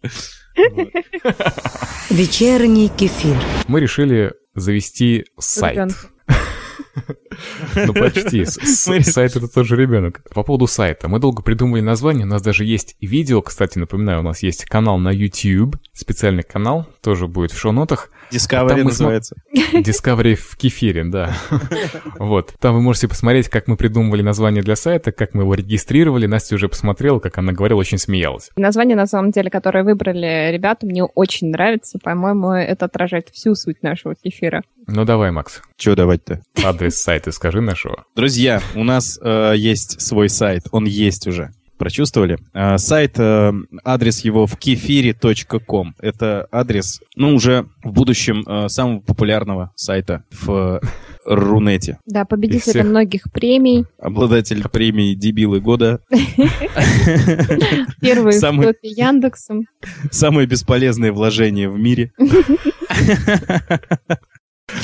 Вечерний 2.11 2.88
кефир. 2.88 3.37
мы 3.69 3.81
решили 3.81 4.33
завести 4.55 5.25
сайт. 5.38 5.93
Ну, 7.75 7.92
почти. 7.92 8.45
Сайт— 9.02 9.37
это 9.37 9.49
тот 9.49 9.66
же 9.66 9.76
ребенок. 9.76 10.23
По 10.35 10.42
поводу 10.42 10.66
сайта. 10.66 11.09
Мы 11.09 11.18
долго 11.18 11.42
придумывали 11.42 11.80
название. 11.80 12.26
У 12.26 12.28
нас 12.28 12.42
даже 12.42 12.64
есть 12.64 12.97
видео. 13.00 13.42
Кстати, 13.42 13.78
напоминаю, 13.78 14.21
у 14.21 14.23
нас 14.23 14.42
есть 14.42 14.64
канал 14.64 14.99
на 14.99 15.11
YouTube. 15.11 15.76
Специальный 15.92 16.42
канал. 16.42 16.87
Тоже 17.02 17.26
будет 17.26 17.52
в 17.52 17.59
шоу-нотах. 17.59 18.11
Discovery 18.30 18.85
называется. 18.85 19.37
Discovery 19.73 20.35
в 20.35 20.57
кефире, 20.57 21.04
да. 21.04 21.35
Вот. 22.18 22.54
Там 22.61 22.75
вы 22.75 22.83
можете 22.83 23.09
посмотреть, 23.09 23.49
как 23.49 23.68
мы 23.68 23.76
придумывали 23.76 24.23
название 24.23 24.62
для 24.62 24.76
сайта, 24.76 25.12
как 25.12 25.35
мы 25.35 25.42
его 25.42 25.54
регистрировали. 25.54 26.26
Настя 26.26 26.57
уже 26.57 26.68
посмотрела, 26.68 27.18
как 27.21 27.38
она 27.38 27.52
говорила, 27.52 27.78
очень 27.78 27.99
смеялась. 27.99 28.50
Название, 28.57 28.97
на 28.97 29.07
самом 29.07 29.30
деле, 29.30 29.50
которое 29.50 29.85
выбрали 29.85 30.50
ребята, 30.52 30.87
мне 30.87 31.04
очень 31.04 31.50
нравится. 31.50 31.99
По-моему, 32.02 32.52
это 32.52 32.85
отражает 32.87 33.28
всю 33.33 33.54
суть 33.54 33.83
нашего 33.83 34.14
кефира. 34.14 34.62
Ну 34.87 35.04
давай, 35.04 35.30
Макс, 35.30 35.61
Чего 35.76 35.95
давать-то? 35.95 36.40
адрес 36.64 36.97
сайта 36.97 37.27
скажи 37.32 37.61
нашего. 37.61 38.04
Друзья, 38.16 38.61
у 38.75 38.85
нас 38.85 39.18
э, 39.23 39.54
есть 39.56 40.00
свой 40.00 40.28
сайт. 40.28 40.64
Он 40.70 40.85
есть 40.85 41.26
уже. 41.26 41.52
Прочувствовали? 41.78 42.38
Э, 42.54 42.76
сайт, 42.78 43.18
э, 43.18 43.52
адрес 43.85 44.25
его 44.25 44.47
в 44.47 44.56
кефире.ком. 44.56 45.94
Это 46.00 46.49
адрес, 46.50 47.00
ну, 47.14 47.35
уже 47.35 47.66
в 47.85 47.92
будущем 47.92 48.42
э, 48.47 48.68
самого 48.68 48.99
популярного 49.00 49.73
сайта 49.76 50.25
в 50.42 50.80
Рунете. 51.25 51.99
Да, 52.06 52.25
победитель 52.25 52.70
всех. 52.73 52.85
многих 52.87 53.25
премий. 53.32 53.85
Обладатель 54.00 54.66
премии 54.68 55.14
«Дебилы 55.14 55.61
года». 55.61 56.00
Первый 58.00 58.32
Самый- 58.32 58.66
в 58.66 58.73
топе 58.73 58.88
Яндексом. 58.88 59.66
Самое 60.11 60.47
бесполезное 60.47 61.12
вложение 61.12 61.68
в 61.68 61.78
мире. 61.78 62.12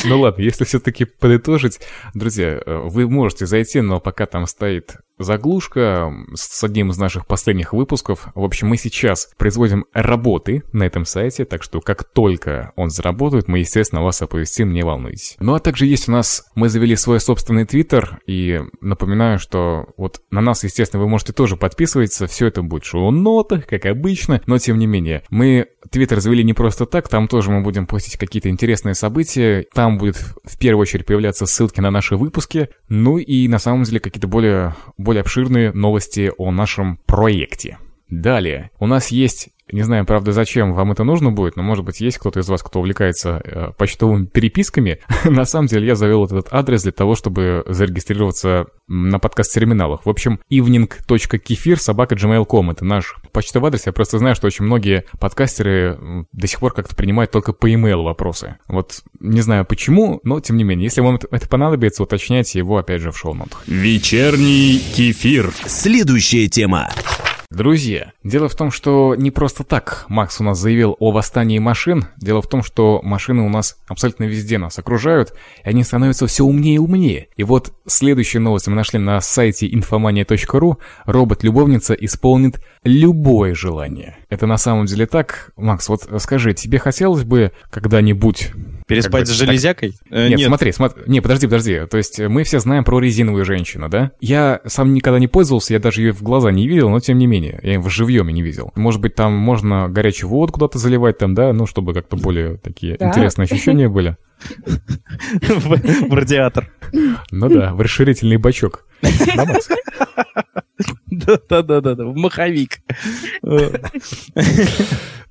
Ну 0.05 0.21
ладно, 0.21 0.43
если 0.43 0.65
все-таки 0.65 1.05
подытожить, 1.05 1.81
друзья, 2.15 2.61
э, 2.65 2.79
вы 2.85 3.09
можете 3.09 3.47
зайти, 3.47 3.81
но 3.81 4.01
пока 4.01 4.27
там 4.27 4.47
стоит 4.47 4.97
заглушка 5.19 6.13
с 6.35 6.63
одним 6.65 6.91
из 6.91 6.99
наших 6.99 7.27
последних 7.27 7.73
выпусков. 7.73 8.29
В 8.35 8.43
общем, 8.43 8.69
мы 8.69 8.77
сейчас 8.77 9.31
производим 9.37 9.85
работы 9.93 10.65
на 10.73 10.85
этом 10.85 11.05
сайте, 11.05 11.45
так 11.45 11.63
что 11.63 11.81
как 11.81 12.05
только 12.05 12.73
он 12.77 12.91
заработает, 12.91 13.49
мы, 13.49 13.61
естественно, 13.61 14.03
вас 14.03 14.23
оповестим, 14.23 14.73
не 14.73 14.83
волнуйтесь. 14.83 15.37
Ну 15.39 15.55
а 15.55 15.61
также 15.61 15.87
есть 15.87 16.09
у 16.09 16.13
нас, 16.13 16.45
мы 16.55 16.69
завели 16.69 16.97
свой 16.97 17.21
собственный 17.21 17.65
твиттер, 17.65 18.19
и 18.27 18.61
напоминаю, 18.81 19.39
что 19.39 19.87
вот 19.97 20.21
на 20.31 20.41
нас, 20.41 20.65
естественно, 20.65 21.03
вы 21.03 21.09
можете 21.09 21.33
тоже 21.33 21.57
подписываться, 21.57 22.27
все 22.27 22.49
это 22.49 22.63
будет 22.63 22.85
в 22.85 22.89
шоу-нотах, 22.89 23.67
как 23.67 23.87
обычно, 23.87 24.43
но 24.47 24.59
тем 24.59 24.79
не 24.79 24.87
менее, 24.87 25.23
мы 25.31 25.69
твиттер 25.91 26.21
завели 26.21 26.43
не 26.43 26.55
просто 26.55 26.87
так, 26.87 27.09
там 27.09 27.29
тоже 27.29 27.51
мы 27.51 27.63
будем 27.63 27.87
постить 27.87 28.17
какие-то 28.17 28.49
интересные 28.49 28.95
события, 28.95 29.65
там 29.75 29.99
будет 29.99 30.17
в 30.45 30.59
первую 30.59 30.83
очередь 30.83 31.05
появляться 31.05 31.47
ссылки 31.47 31.81
на 31.81 31.91
наши 31.91 32.17
выпуски, 32.17 32.69
ну 32.89 33.19
и 33.19 33.49
на 33.49 33.59
самом 33.59 33.83
деле 33.83 34.01
какие-то 34.01 34.29
более, 34.29 34.75
более 34.97 35.21
обширные 35.21 35.73
новости 35.73 36.33
о 36.39 36.51
нашем 36.51 36.99
проекте. 37.05 37.79
Далее, 38.09 38.71
у 38.79 38.87
нас 38.87 39.09
есть, 39.09 39.49
не 39.73 39.83
знаю, 39.83 40.05
правда, 40.05 40.33
зачем 40.33 40.73
вам 40.73 40.93
это 40.93 41.05
нужно 41.05 41.33
будет, 41.33 41.57
но, 41.57 41.63
может 41.63 41.85
быть, 41.85 42.01
есть 42.01 42.19
кто-то 42.19 42.41
из 42.41 42.49
вас, 42.49 42.63
кто 42.63 42.81
увлекается 42.81 43.41
э, 43.45 43.73
почтовыми 43.79 44.27
переписками. 44.27 44.99
На 45.25 45.45
самом 45.45 45.67
деле, 45.69 45.87
я 45.87 45.95
завел 45.95 46.25
этот 46.27 46.49
адрес 46.51 46.83
для 46.83 46.93
того, 46.93 47.15
чтобы 47.15 47.65
зарегистрироваться 47.67 48.67
на 48.87 49.19
подкаст-терминалах. 49.19 50.05
В 50.05 50.11
общем, 50.11 50.41
evening.kefir 50.53 51.77
собака.gmail.com 51.77 52.71
это 52.71 52.85
наш 52.85 53.17
почтовый 53.33 53.69
адрес. 53.69 53.87
Я 53.87 53.93
просто 53.93 54.19
знаю, 54.19 54.35
что 54.35 54.47
очень 54.47 54.65
многие 54.65 55.05
подкастеры 55.19 56.27
до 56.33 56.47
сих 56.47 56.61
пор 56.61 56.75
как-то 56.75 56.95
принимают 56.95 57.31
только 57.31 57.53
по 57.53 57.67
e-mail 57.67 58.03
вопросы. 58.03 58.57
Вот 58.69 59.03
не 59.21 59.41
знаю 59.41 59.65
почему, 59.65 60.21
но 60.25 60.41
тем 60.41 60.57
не 60.57 60.65
менее, 60.65 60.85
если 60.85 61.01
вам 61.01 61.17
это- 61.17 61.29
это 61.31 61.49
понадобится, 61.49 62.03
уточняйте 62.03 62.59
его 62.59 62.77
опять 62.77 63.01
же 63.01 63.11
в 63.11 63.19
шоу-нотах. 63.19 63.63
Вечерний 63.67 64.79
кефир. 64.95 65.53
Следующая 65.67 66.49
тема. 66.49 66.91
Друзья, 67.55 68.13
дело 68.25 68.49
в 68.49 68.57
том, 68.57 68.73
что 68.73 69.15
не 69.15 69.31
просто 69.31 69.63
так 69.63 70.07
Макс 70.09 70.41
у 70.41 70.45
нас 70.45 70.59
заявил 70.59 70.97
о 70.99 71.13
восстании 71.13 71.61
машин. 71.61 72.07
Дело 72.17 72.43
в 72.43 72.49
том, 72.49 72.65
что 72.65 73.01
машины 73.05 73.43
у 73.43 73.49
нас 73.49 73.77
абсолютно 73.87 74.25
везде 74.25 74.59
нас 74.59 74.77
окружают, 74.77 75.35
и 75.65 75.69
они 75.69 75.85
становятся 75.85 76.27
все 76.27 76.43
умнее 76.43 76.75
и 76.75 76.79
умнее. 76.79 77.29
И 77.37 77.45
вот 77.45 77.73
следующую 77.87 78.43
новость 78.43 78.67
мы 78.67 78.75
нашли 78.75 78.99
на 78.99 79.21
сайте 79.21 79.69
infomania.ru. 79.69 80.79
Робот-любовница 81.05 81.95
исполнит 81.95 82.61
любое 82.83 83.55
желание. 83.55 84.17
Это 84.31 84.47
на 84.47 84.57
самом 84.57 84.87
деле 84.87 85.07
так? 85.07 85.53
Макс, 85.57 85.89
вот 85.89 86.09
скажи, 86.19 86.55
тебе 86.55 86.81
хотелось 86.81 87.23
бы 87.23 87.53
когда-нибудь 87.71 88.51
Переспать 88.87 89.13
Как 89.13 89.21
бы 89.31 89.35
с 89.35 89.39
так- 89.39 89.47
железякой? 89.49 89.95
Э, 90.11 90.29
нет, 90.29 90.41
смотри, 90.43 90.71
смотри. 90.73 91.05
Не, 91.07 91.21
подожди, 91.23 91.47
подожди. 91.47 91.81
То 91.91 91.97
есть 91.97 92.21
мы 92.21 92.45
все 92.45 92.59
знаем 92.59 92.85
про 92.85 93.01
резиновую 93.01 93.45
женщину, 93.47 93.89
да? 93.89 94.11
Я 94.21 94.61
сам 94.67 94.93
никогда 94.93 95.19
не 95.19 95.27
пользовался, 95.27 95.73
я 95.73 95.79
даже 95.81 96.03
ее 96.03 96.13
в 96.13 96.23
глаза 96.23 96.51
не 96.51 96.69
видел, 96.69 96.91
но 96.91 97.01
тем 97.01 97.17
не 97.19 97.27
менее, 97.27 97.59
я 97.63 97.73
ее 97.75 97.81
в 97.81 97.89
живьем 97.89 98.29
не 98.29 98.43
видел. 98.43 98.73
Может 98.77 99.01
быть, 99.01 99.15
там 99.15 99.33
можно 99.35 99.89
горячую 99.89 100.29
воду 100.29 100.53
куда-то 100.53 100.79
заливать 100.79 101.17
там, 101.17 101.35
да? 101.35 101.53
Ну, 101.55 101.65
чтобы 101.67 101.95
как-то 101.95 102.17
более 102.17 102.59
такие 102.59 102.97
Да. 102.99 103.09
интересные 103.09 103.45
ощущения 103.45 103.89
были. 103.89 104.17
в 105.41 106.13
радиатор. 106.15 106.71
Ну 107.31 107.49
да, 107.49 107.73
в 107.73 107.81
расширительный 107.81 108.37
бачок. 108.37 108.87
Да, 109.35 109.45
Макс? 109.47 109.69
Да-да-да, 111.07 111.95
в 112.05 112.15
маховик. 112.17 112.81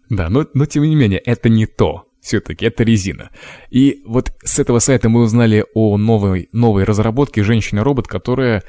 Да, 0.09 0.29
но, 0.29 0.45
но 0.53 0.65
тем 0.65 0.83
не 0.83 0.95
менее, 0.95 1.19
это 1.19 1.49
не 1.49 1.65
то. 1.65 2.05
Все-таки 2.23 2.65
это 2.65 2.83
резина. 2.83 3.31
И 3.69 4.01
вот 4.05 4.31
с 4.43 4.57
этого 4.57 4.79
сайта 4.79 5.09
мы 5.09 5.21
узнали 5.21 5.65
о 5.73 5.97
новой, 5.97 6.47
новой 6.53 6.85
разработке 6.85 7.43
женщины-робот, 7.43 8.07
которая 8.07 8.63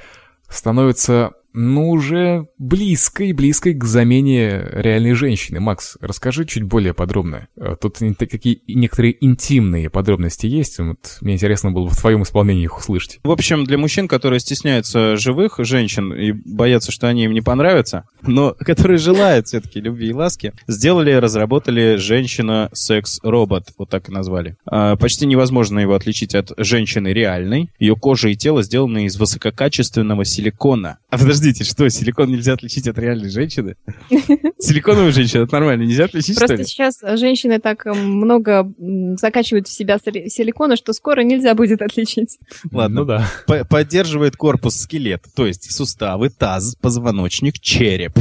становится, 0.49 1.35
ну, 1.55 1.91
уже 1.91 2.49
близкой, 2.59 3.33
близкой 3.33 3.75
к 3.75 3.85
замене 3.85 4.69
реальной 4.73 5.15
женщины. 5.15 5.61
Макс, 5.61 5.97
расскажи 6.01 6.45
чуть 6.45 6.65
более 6.65 6.95
подробно. 6.95 7.49
Э, 7.57 7.77
Тут 7.81 7.99
такие 8.19 8.61
некоторые 8.67 9.25
интимные 9.25 9.89
подробности 9.89 10.47
есть. 10.47 10.79
Вот 10.81 11.19
мне 11.21 11.35
интересно 11.35 11.71
было 11.71 11.85
бы 11.85 11.91
в 11.91 11.97
твоем 11.97 12.25
исполнении 12.25 12.65
их 12.65 12.77
услышать. 12.77 13.21
В 13.23 13.31
общем, 13.31 13.65
для 13.65 13.79
мужчин, 13.79 14.09
которые 14.09 14.41
стесняются 14.41 15.17
живых 15.17 15.55
женщин 15.59 16.13
и 16.13 16.33
боятся, 16.33 16.91
что 16.91 17.09
они 17.09 17.25
им 17.25 17.33
не 17.33 17.41
понравятся, 17.41 18.05
но 18.23 18.55
которые 18.59 18.99
желают 18.99 19.47
все-таки 19.47 19.81
любви 19.81 20.09
и 20.09 20.13
ласки, 20.13 20.53
сделали, 20.67 21.13
разработали 21.13 21.97
женщина-секс-робот, 21.97 23.69
вот 23.79 23.89
так 23.89 24.09
и 24.09 24.13
назвали. 24.13 24.57
А, 24.67 24.97
почти 24.97 25.27
невозможно 25.27 25.79
его 25.79 25.95
отличить 25.95 26.35
от 26.35 26.51
женщины 26.57 27.09
реальной. 27.09 27.71
Ее 27.79 27.95
кожа 27.95 28.29
и 28.31 28.35
тело 28.35 28.63
сделаны 28.63 29.05
из 29.05 29.17
высококачественного 29.17 30.25
силикона. 30.25 30.99
А 31.11 31.17
подождите, 31.45 31.65
что, 31.71 31.89
силикон 31.89 32.31
нельзя 32.31 32.55
отличить 32.55 32.89
от 32.89 32.99
реальной 32.99 33.29
женщины? 33.31 33.77
Силиконовую 34.59 35.13
женщину 35.13 35.45
это 35.45 35.55
нормально, 35.55 35.83
нельзя 35.83 36.05
отличить, 36.05 36.37
что 36.37 36.47
Просто 36.47 36.57
ли? 36.57 36.65
сейчас 36.65 37.01
женщины 37.19 37.59
так 37.61 37.87
э, 37.87 37.93
много 37.93 38.73
закачивают 39.21 39.69
в 39.69 39.73
себя 39.73 39.99
сили- 39.99 40.29
силикона, 40.29 40.77
что 40.77 40.93
скоро 40.93 41.21
нельзя 41.23 41.55
будет 41.55 41.83
отличить. 41.83 42.39
Ладно, 42.73 43.01
Ну 43.01 43.07
да. 43.07 43.29
П- 43.47 43.65
поддерживает 43.65 44.37
корпус 44.37 44.77
скелет, 44.77 45.25
то 45.35 45.47
есть 45.47 45.71
суставы, 45.71 46.31
таз, 46.31 46.77
позвоночник, 46.77 47.59
череп. 47.61 48.13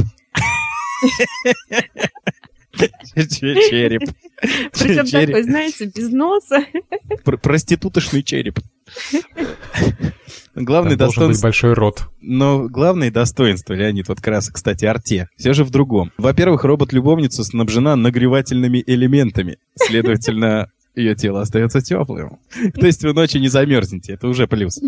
Че- 2.76 3.54
Череп. 3.70 4.10
Причем 4.72 5.06
такой, 5.06 5.42
знаете, 5.44 5.84
без 5.94 6.10
носа. 6.10 6.64
Пр- 7.24 7.38
Проститутошный 7.38 8.22
череп. 8.22 8.58
Быть 10.54 10.98
достоинство... 10.98 11.46
большой 11.46 11.72
рот. 11.72 12.08
Но 12.20 12.68
главное 12.68 13.10
достоинство, 13.10 13.74
Леонид, 13.74 14.08
вот 14.08 14.18
как 14.18 14.28
раз, 14.28 14.50
кстати, 14.50 14.84
арте, 14.84 15.28
все 15.36 15.52
же 15.52 15.64
в 15.64 15.70
другом. 15.70 16.12
Во-первых, 16.16 16.64
робот-любовница 16.64 17.42
снабжена 17.42 17.96
нагревательными 17.96 18.82
элементами. 18.86 19.58
Следовательно, 19.74 20.70
ее 20.94 21.16
тело 21.16 21.40
остается 21.40 21.80
теплым. 21.80 22.38
То 22.74 22.86
есть 22.86 23.02
вы 23.02 23.12
ночью 23.12 23.40
не 23.40 23.48
замерзнете, 23.48 24.12
это 24.14 24.28
уже 24.28 24.46
плюс. 24.46 24.80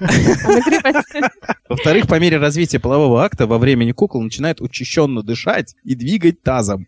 Нагревать. 0.00 1.04
Во-вторых, 1.68 2.06
по 2.06 2.18
мере 2.18 2.36
развития 2.38 2.78
полового 2.78 3.24
акта 3.24 3.46
во 3.46 3.58
времени 3.58 3.92
кукол 3.92 4.22
начинает 4.22 4.60
учащенно 4.60 5.22
дышать 5.22 5.74
и 5.84 5.94
двигать 5.94 6.42
тазом. 6.42 6.86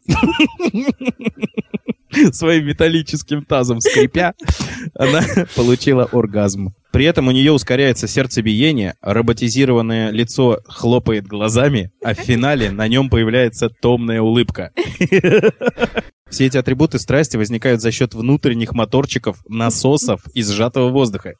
Своим 2.33 2.67
металлическим 2.67 3.45
тазом 3.45 3.81
скрипя, 3.81 4.35
она 4.95 5.23
получила 5.57 6.09
оргазм. 6.13 6.75
При 6.93 7.05
этом 7.05 7.29
у 7.29 7.31
нее 7.31 7.53
ускоряется 7.53 8.09
сердцебиение, 8.09 8.95
роботизированное 9.01 10.11
лицо 10.11 10.61
хлопает 10.67 11.27
глазами, 11.27 11.93
а 12.03 12.15
в 12.15 12.19
финале 12.19 12.71
на 12.71 12.89
нем 12.89 13.11
появляется 13.11 13.69
томная 13.69 14.21
улыбка. 14.21 14.73
Все 16.31 16.47
эти 16.47 16.57
атрибуты 16.57 17.01
страсти 17.01 17.37
возникают 17.37 17.81
за 17.81 17.91
счет 17.91 18.15
внутренних 18.15 18.73
моторчиков, 18.73 19.39
насосов 19.49 20.21
и 20.33 20.45
сжатого 20.45 20.89
воздуха. 20.91 21.35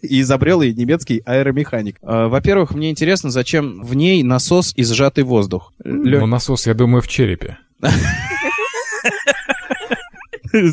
И 0.00 0.22
изобрел 0.22 0.62
ее 0.62 0.72
немецкий 0.72 1.22
аэромеханик. 1.26 1.98
А, 2.02 2.28
Во-первых, 2.28 2.74
мне 2.74 2.90
интересно, 2.90 3.30
зачем 3.30 3.82
в 3.82 3.94
ней 3.94 4.22
насос 4.22 4.72
и 4.74 4.84
сжатый 4.84 5.24
воздух. 5.24 5.74
Ну, 5.84 6.26
насос, 6.26 6.66
я 6.66 6.72
думаю, 6.72 7.02
в 7.02 7.08
черепе. 7.08 7.58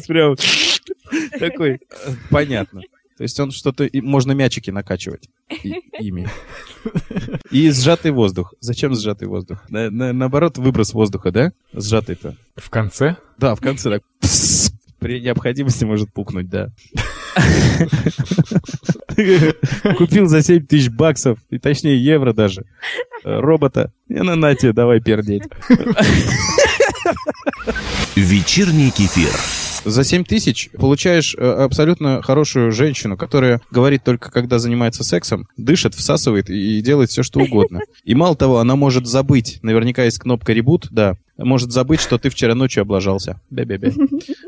Прям 0.08 0.36
такой, 1.40 1.80
понятно. 2.30 2.82
То 3.18 3.24
есть 3.24 3.40
он 3.40 3.52
что-то... 3.52 3.88
Можно 3.94 4.32
мячики 4.32 4.72
накачивать 4.72 5.30
ими. 6.00 6.28
И 7.52 7.70
сжатый 7.72 8.12
воздух. 8.12 8.54
Зачем 8.60 8.96
сжатый 8.96 9.28
воздух? 9.28 9.64
На- 9.70 9.92
на- 9.92 10.14
наоборот, 10.14 10.58
выброс 10.58 10.94
воздуха, 10.94 11.32
да? 11.32 11.52
Сжатый-то. 11.74 12.36
В 12.56 12.70
конце? 12.72 13.18
Да, 13.38 13.54
в 13.56 13.62
конце 13.62 13.90
так. 13.92 14.02
пс, 14.20 14.72
При 15.00 15.22
необходимости 15.22 15.86
может 15.86 16.12
пукнуть, 16.12 16.50
да. 16.50 16.70
Купил 19.98 20.26
за 20.28 20.42
7 20.42 20.66
тысяч 20.66 20.90
баксов, 20.90 21.38
и 21.50 21.60
точнее 21.60 22.04
евро 22.04 22.34
даже, 22.34 22.62
э, 23.24 23.40
робота. 23.40 23.92
И 24.08 24.16
на 24.16 24.36
нате, 24.36 24.74
давай 24.74 25.02
пердеть. 25.02 25.44
Вечерний 28.16 28.92
кефир. 28.92 29.32
За 29.86 30.04
7 30.04 30.24
тысяч 30.24 30.70
получаешь 30.72 31.36
э, 31.38 31.42
абсолютно 31.42 32.22
хорошую 32.22 32.72
женщину, 32.72 33.18
которая 33.18 33.62
говорит 33.70 34.04
только, 34.04 34.32
когда 34.32 34.60
занимается 34.60 35.04
сексом, 35.04 35.48
дышит, 35.58 35.94
всасывает 35.94 36.50
и 36.50 36.82
делает 36.82 37.10
все, 37.10 37.24
что 37.24 37.40
угодно. 37.42 37.82
И 38.04 38.16
мало 38.16 38.36
того, 38.36 38.60
она 38.60 38.76
может 38.76 39.08
забыть, 39.08 39.60
наверняка 39.62 40.04
есть 40.04 40.20
кнопка 40.20 40.54
ребут, 40.54 40.88
да, 40.92 41.18
может 41.38 41.72
забыть, 41.72 42.00
что 42.00 42.18
ты 42.18 42.30
вчера 42.30 42.54
ночью 42.56 42.82
облажался. 42.82 43.40
Бе-бе-бе. 43.50 43.94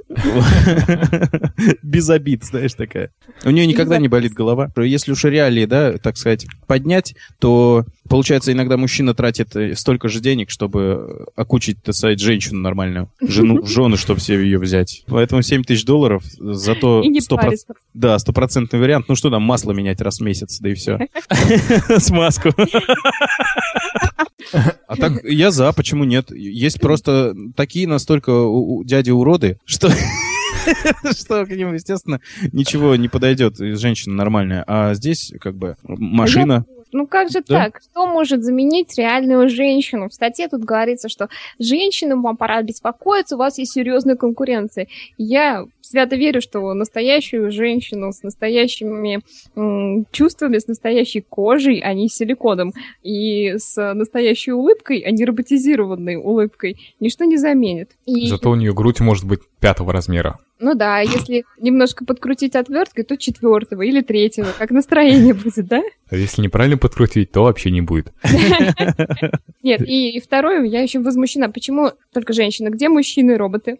Без 1.83 2.09
обид, 2.09 2.43
знаешь, 2.43 2.73
такая. 2.73 3.11
У 3.43 3.49
нее 3.49 3.65
никогда 3.67 3.97
не 3.97 4.07
болит 4.07 4.33
голова. 4.33 4.71
Если 4.77 5.11
уж 5.11 5.23
реалии, 5.23 5.65
да, 5.65 5.97
так 5.97 6.17
сказать, 6.17 6.45
поднять, 6.67 7.15
то 7.39 7.85
получается 8.07 8.51
иногда 8.51 8.77
мужчина 8.77 9.13
тратит 9.13 9.55
э, 9.55 9.75
столько 9.75 10.09
же 10.09 10.19
денег, 10.19 10.49
чтобы 10.51 11.27
окучить, 11.35 11.81
так 11.81 11.95
сказать, 11.95 12.19
женщину 12.19 12.59
нормальную, 12.59 13.09
жену, 13.21 13.61
в 13.63 13.67
жены, 13.67 13.97
чтобы 13.97 14.19
себе 14.19 14.43
ее 14.43 14.59
взять. 14.59 15.03
Поэтому 15.07 15.41
7 15.41 15.63
тысяч 15.63 15.85
долларов, 15.85 16.23
зато 16.37 17.01
И 17.01 17.07
не 17.07 17.19
100%, 17.19 17.35
париться. 17.35 17.73
да, 17.93 18.19
стопроцентный 18.19 18.79
вариант. 18.79 19.07
Ну 19.07 19.15
что 19.15 19.29
там, 19.29 19.41
масло 19.43 19.71
менять 19.71 20.01
раз 20.01 20.19
в 20.19 20.23
месяц, 20.23 20.59
да 20.59 20.69
и 20.69 20.75
все. 20.75 20.99
Смазку. 21.97 22.49
А 24.87 24.95
так 24.95 25.23
я 25.23 25.51
за, 25.51 25.71
почему 25.73 26.03
нет? 26.03 26.31
Есть 26.31 26.74
просто 26.79 27.35
такие 27.55 27.87
настолько 27.87 28.29
у- 28.31 28.77
у 28.77 28.83
дяди 28.83 29.11
уроды, 29.11 29.57
что 29.65 29.89
что 31.17 31.45
к 31.45 31.49
ним, 31.49 31.73
естественно, 31.73 32.19
ничего 32.51 32.95
не 32.95 33.07
подойдет, 33.07 33.57
женщина 33.57 34.15
нормальная. 34.15 34.63
А 34.67 34.93
здесь 34.93 35.33
как 35.39 35.55
бы 35.55 35.75
машина. 35.83 36.65
Ну 36.91 37.07
как 37.07 37.29
же 37.29 37.41
Да. 37.47 37.65
так? 37.65 37.81
Что 37.91 38.07
может 38.07 38.43
заменить 38.43 38.97
реальную 38.97 39.49
женщину? 39.49 40.07
В 40.07 40.13
статье 40.13 40.47
тут 40.47 40.63
говорится, 40.63 41.09
что 41.09 41.27
женщинам 41.59 42.21
вам 42.21 42.37
пора 42.37 42.61
беспокоиться, 42.61 43.35
у 43.35 43.39
вас 43.39 43.57
есть 43.57 43.73
серьезная 43.73 44.15
конкуренция. 44.15 44.87
Я 45.17 45.65
свято 45.85 46.15
верю, 46.15 46.41
что 46.41 46.73
настоящую 46.73 47.51
женщину 47.51 48.11
с 48.11 48.23
настоящими 48.23 49.21
м, 49.55 50.05
чувствами, 50.11 50.57
с 50.57 50.67
настоящей 50.67 51.21
кожей, 51.21 51.79
а 51.79 51.93
не 51.93 52.09
с 52.09 52.15
силиконом, 52.15 52.73
и 53.03 53.55
с 53.57 53.93
настоящей 53.93 54.51
улыбкой, 54.51 54.99
а 54.99 55.11
не 55.11 55.25
роботизированной 55.25 56.15
улыбкой, 56.15 56.77
ничто 56.99 57.25
не 57.25 57.37
заменит. 57.37 57.91
И, 58.05 58.27
Зато 58.27 58.49
у 58.49 58.55
нее 58.55 58.73
грудь 58.73 58.99
может 58.99 59.25
быть 59.25 59.41
пятого 59.59 59.93
размера. 59.93 60.39
Ну 60.59 60.73
да, 60.73 61.01
если 61.01 61.43
немножко 61.59 62.05
подкрутить 62.05 62.55
отверткой, 62.55 63.03
то 63.03 63.17
четвертого 63.17 63.81
или 63.81 64.01
третьего, 64.01 64.47
как 64.57 64.71
настроение 64.71 65.33
будет, 65.43 65.67
да? 65.67 65.81
А 66.09 66.15
если 66.15 66.41
неправильно 66.41 66.77
подкрутить, 66.77 67.31
то 67.31 67.43
вообще 67.43 67.71
не 67.71 67.81
будет. 67.81 68.13
Нет, 69.63 69.81
и, 69.81 70.11
и 70.11 70.19
второе, 70.21 70.63
я 70.63 70.81
еще 70.81 70.99
возмущена. 70.99 71.49
Почему 71.49 71.91
только 72.13 72.31
женщины? 72.31 72.69
Где 72.69 72.87
мужчины 72.87 73.31
и 73.31 73.35
роботы? 73.35 73.79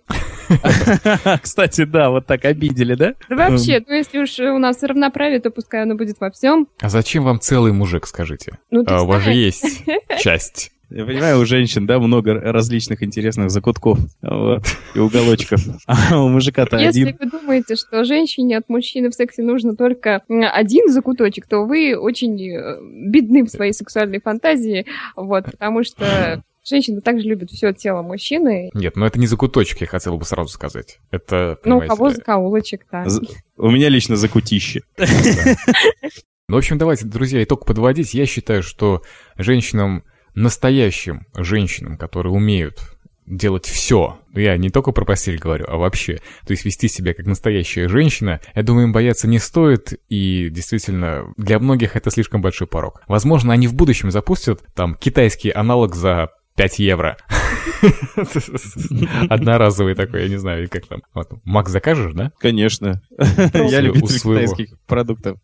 Кстати, 1.42 1.86
да, 1.96 2.10
вот 2.10 2.26
так 2.26 2.44
обидели, 2.44 2.94
да? 2.94 3.14
Да 3.30 3.36
вообще, 3.38 3.82
ну 3.88 3.96
если 3.96 4.20
уж 4.20 4.38
у 4.40 4.58
нас 4.58 4.84
равноправие, 4.84 5.40
то 5.40 5.50
пускай 5.50 5.84
оно 5.84 5.96
будет 5.96 6.18
во 6.20 6.30
всем. 6.30 6.68
А 6.82 6.90
зачем 6.90 7.24
вам 7.24 7.40
целый 7.40 7.72
мужик, 7.72 8.06
скажите? 8.06 8.58
Ну, 8.70 8.84
А 8.86 9.04
у 9.04 9.06
вас 9.06 9.24
же 9.24 9.32
есть 9.32 9.86
часть. 10.20 10.72
Я 10.90 11.06
понимаю, 11.06 11.40
у 11.40 11.46
женщин, 11.46 11.88
да, 11.88 11.98
много 12.00 12.34
различных 12.34 13.02
интересных 13.02 13.50
закутков 13.50 13.98
вот, 14.22 14.64
и 14.94 15.00
уголочков. 15.00 15.62
А 15.88 16.22
у 16.22 16.28
мужика-то 16.28 16.78
Если 16.78 17.02
один. 17.02 17.18
вы 17.20 17.30
думаете, 17.30 17.76
что 17.76 18.04
женщине 18.04 18.58
от 18.58 18.70
мужчины 18.70 19.10
в 19.10 19.16
сексе 19.16 19.42
нужно 19.42 19.76
только 19.76 20.22
один 20.28 20.92
закуточек, 20.92 21.48
то 21.48 21.66
вы 21.66 21.98
очень 21.98 22.40
э, 22.40 22.78
бедны 23.10 23.46
в 23.46 23.50
своей 23.50 23.74
сексуальной 23.74 24.20
фантазии, 24.22 24.86
вот, 25.16 25.46
потому 25.46 25.84
что 25.84 26.44
женщины 26.68 27.02
также 27.02 27.28
любят 27.28 27.52
все 27.52 27.72
тело 27.74 28.02
мужчины. 28.02 28.70
Нет, 28.74 28.96
ну 28.96 29.06
это 29.06 29.20
не 29.20 29.28
закуточек, 29.28 29.82
я 29.82 29.88
хотел 29.88 30.18
бы 30.18 30.26
сразу 30.26 30.50
сказать. 30.50 31.00
Это, 31.12 31.58
Ну, 31.64 31.78
у 31.78 31.88
кого 31.88 32.08
ли, 32.10 32.16
закоулочек, 32.16 32.86
да. 32.92 33.08
З- 33.08 33.22
У 33.58 33.70
меня 33.70 33.90
лично 33.90 34.16
закутище. 34.16 34.82
Ну, 36.48 36.56
в 36.56 36.60
общем, 36.60 36.78
давайте, 36.78 37.06
друзья, 37.08 37.44
итог 37.44 37.66
подводить. 37.66 38.14
Я 38.14 38.28
считаю, 38.28 38.62
что 38.62 39.02
женщинам, 39.36 40.04
настоящим 40.36 41.26
женщинам, 41.36 41.98
которые 41.98 42.34
умеют 42.34 42.80
делать 43.26 43.66
все, 43.66 44.20
я 44.36 44.56
не 44.56 44.70
только 44.70 44.92
про 44.92 45.04
постель 45.06 45.40
говорю, 45.40 45.66
а 45.68 45.78
вообще, 45.78 46.18
то 46.46 46.52
есть 46.52 46.64
вести 46.64 46.88
себя 46.88 47.16
как 47.16 47.26
настоящая 47.26 47.88
женщина, 47.88 48.40
я 48.54 48.62
думаю, 48.62 48.86
им 48.86 48.94
бояться 48.94 49.28
не 49.28 49.40
стоит, 49.40 50.00
и 50.10 50.50
действительно, 50.52 51.34
для 51.36 51.58
многих 51.58 51.96
это 51.96 52.12
слишком 52.12 52.44
большой 52.44 52.68
порог. 52.68 53.02
Возможно, 53.08 53.52
они 53.52 53.66
в 53.68 53.74
будущем 53.74 54.12
запустят 54.12 54.62
там 54.76 54.94
китайский 54.94 55.50
аналог 55.50 55.96
за 55.96 56.30
5 56.56 56.80
евро. 56.80 57.18
Одноразовый 59.30 59.96
такой, 59.96 60.24
я 60.24 60.30
не 60.30 60.38
знаю, 60.38 60.70
как 60.70 60.88
там. 60.88 61.02
Вот, 61.14 61.32
Макс, 61.44 61.72
закажешь, 61.72 62.14
да? 62.14 62.32
Конечно. 62.40 63.02
Я 63.54 63.82
любитель 63.82 64.18
своего. 64.20 64.42
китайских 64.42 64.78
продуктов. 64.88 65.40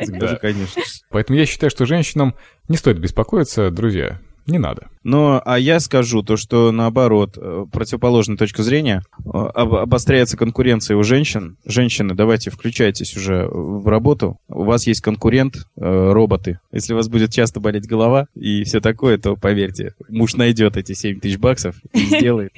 Закажу, 0.00 0.36
конечно. 0.40 0.82
Поэтому 1.10 1.38
я 1.38 1.46
считаю, 1.46 1.70
что 1.70 1.86
женщинам 1.86 2.34
не 2.68 2.76
стоит 2.76 2.98
беспокоиться, 2.98 3.70
друзья. 3.70 4.20
Не 4.46 4.58
надо. 4.58 4.88
Но, 5.04 5.40
а 5.44 5.58
я 5.58 5.78
скажу 5.80 6.22
то, 6.22 6.36
что 6.36 6.72
наоборот, 6.72 7.36
э, 7.36 7.64
противоположная 7.72 8.36
точка 8.36 8.62
зрения, 8.62 9.02
э, 9.24 9.28
об- 9.30 9.74
обостряется 9.74 10.36
конкуренция 10.36 10.96
у 10.96 11.02
женщин. 11.02 11.56
Женщины, 11.64 12.14
давайте 12.14 12.50
включайтесь 12.50 13.16
уже 13.16 13.46
в 13.48 13.86
работу. 13.88 14.38
У 14.48 14.64
вас 14.64 14.86
есть 14.86 15.00
конкурент, 15.00 15.66
э, 15.76 16.12
роботы. 16.12 16.58
Если 16.72 16.92
у 16.92 16.96
вас 16.96 17.08
будет 17.08 17.32
часто 17.32 17.60
болеть 17.60 17.86
голова 17.86 18.26
и 18.34 18.64
все 18.64 18.80
такое, 18.80 19.18
то 19.18 19.36
поверьте, 19.36 19.94
муж 20.08 20.34
найдет 20.34 20.76
эти 20.76 20.92
7 20.92 21.20
тысяч 21.20 21.38
баксов 21.38 21.76
и 21.92 21.98
сделает, 22.06 22.52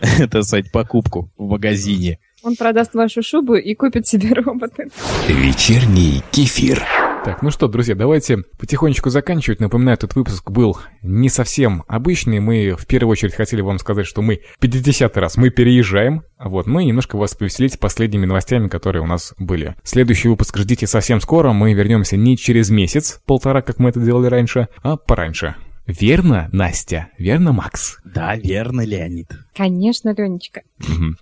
это, 0.00 0.42
сказать, 0.42 0.72
покупку 0.72 1.30
в 1.36 1.46
магазине. 1.46 2.18
Он 2.42 2.54
продаст 2.56 2.94
вашу 2.94 3.22
шубу 3.22 3.54
и 3.56 3.74
купит 3.74 4.06
себе 4.06 4.32
робота. 4.32 4.84
Вечерний 5.28 6.22
кефир. 6.30 6.82
Так, 7.26 7.42
ну 7.42 7.50
что, 7.50 7.66
друзья, 7.66 7.96
давайте 7.96 8.44
потихонечку 8.56 9.10
заканчивать. 9.10 9.58
Напоминаю, 9.58 9.96
этот 9.96 10.14
выпуск 10.14 10.48
был 10.48 10.78
не 11.02 11.28
совсем 11.28 11.82
обычный. 11.88 12.38
Мы 12.38 12.76
в 12.78 12.86
первую 12.86 13.10
очередь 13.10 13.34
хотели 13.34 13.62
вам 13.62 13.80
сказать, 13.80 14.06
что 14.06 14.22
мы 14.22 14.42
50 14.60 15.16
раз 15.16 15.36
мы 15.36 15.50
переезжаем. 15.50 16.22
Вот, 16.38 16.68
мы 16.68 16.84
немножко 16.84 17.16
вас 17.16 17.34
повеселить 17.34 17.80
последними 17.80 18.26
новостями, 18.26 18.68
которые 18.68 19.02
у 19.02 19.06
нас 19.06 19.34
были. 19.38 19.74
Следующий 19.82 20.28
выпуск 20.28 20.56
ждите 20.56 20.86
совсем 20.86 21.20
скоро. 21.20 21.52
Мы 21.52 21.72
вернемся 21.72 22.16
не 22.16 22.36
через 22.36 22.70
месяц, 22.70 23.20
полтора, 23.26 23.60
как 23.60 23.80
мы 23.80 23.88
это 23.88 23.98
делали 23.98 24.28
раньше, 24.28 24.68
а 24.84 24.96
пораньше. 24.96 25.56
Верно, 25.88 26.48
Настя? 26.52 27.08
Верно, 27.18 27.52
Макс? 27.52 27.98
Да, 28.04 28.36
верно, 28.36 28.82
Леонид. 28.82 29.32
Конечно, 29.56 30.14
Ленечка. 30.16 30.62
Мгм. 30.78 31.16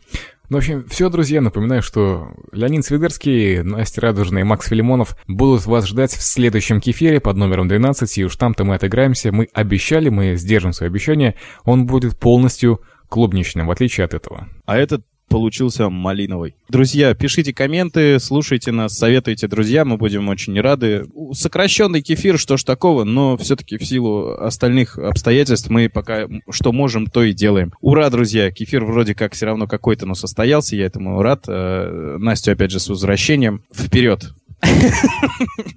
Ну, 0.50 0.58
в 0.58 0.60
общем, 0.60 0.84
все, 0.88 1.08
друзья, 1.08 1.40
напоминаю, 1.40 1.82
что 1.82 2.28
Леонид 2.52 2.84
Свидерский, 2.84 3.62
Настя 3.62 4.02
Радужная 4.02 4.42
и 4.42 4.44
Макс 4.44 4.68
Филимонов 4.68 5.16
будут 5.26 5.64
вас 5.64 5.86
ждать 5.86 6.12
в 6.12 6.22
следующем 6.22 6.82
кефире 6.82 7.18
под 7.18 7.36
номером 7.38 7.66
12, 7.66 8.18
и 8.18 8.24
уж 8.26 8.36
там-то 8.36 8.64
мы 8.64 8.74
отыграемся. 8.74 9.32
Мы 9.32 9.48
обещали, 9.54 10.10
мы 10.10 10.36
сдержим 10.36 10.74
свое 10.74 10.90
обещание, 10.90 11.36
он 11.64 11.86
будет 11.86 12.18
полностью 12.18 12.82
клубничным, 13.08 13.66
в 13.66 13.70
отличие 13.70 14.04
от 14.04 14.12
этого. 14.12 14.48
А 14.66 14.76
этот 14.76 15.06
получился 15.28 15.88
малиновый. 15.88 16.54
Друзья, 16.68 17.14
пишите 17.14 17.52
комменты, 17.52 18.18
слушайте 18.18 18.72
нас, 18.72 18.96
советуйте 18.96 19.48
друзьям, 19.48 19.88
мы 19.88 19.96
будем 19.96 20.28
очень 20.28 20.58
рады. 20.60 21.06
Сокращенный 21.32 22.02
кефир, 22.02 22.38
что 22.38 22.56
ж 22.56 22.64
такого, 22.64 23.04
но 23.04 23.36
все-таки 23.36 23.78
в 23.78 23.84
силу 23.84 24.32
остальных 24.32 24.98
обстоятельств 24.98 25.70
мы 25.70 25.88
пока 25.88 26.28
что 26.50 26.72
можем, 26.72 27.06
то 27.06 27.22
и 27.22 27.32
делаем. 27.32 27.72
Ура, 27.80 28.10
друзья! 28.10 28.50
Кефир 28.50 28.84
вроде 28.84 29.14
как 29.14 29.34
все 29.34 29.46
равно 29.46 29.66
какой-то, 29.66 30.06
но 30.06 30.14
состоялся, 30.14 30.76
я 30.76 30.86
этому 30.86 31.20
рад. 31.22 31.44
Э, 31.48 32.16
Настю 32.18 32.52
опять 32.52 32.70
же 32.70 32.80
с 32.80 32.88
возвращением. 32.88 33.62
Вперед! 33.74 34.32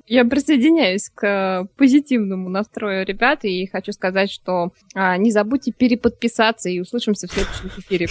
Я 0.08 0.26
присоединяюсь 0.26 1.10
к 1.13 1.23
э, 1.26 1.65
позитивному 1.76 2.50
настрою 2.50 3.06
ребят 3.06 3.43
и 3.43 3.67
хочу 3.67 3.91
сказать, 3.91 4.32
что 4.32 4.71
а, 4.95 5.17
не 5.17 5.32
забудьте 5.32 5.71
переподписаться 5.71 6.69
и 6.69 6.80
услышимся 6.80 7.28
в 7.28 7.32
следующем 7.32 7.71
эфире. 7.78 8.08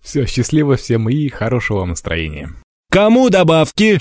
Все, 0.00 0.26
счастливо 0.26 0.76
всем 0.76 1.08
и 1.08 1.28
хорошего 1.28 1.78
вам 1.78 1.90
настроения. 1.90 2.50
Кому 2.90 3.28
добавки? 3.30 3.98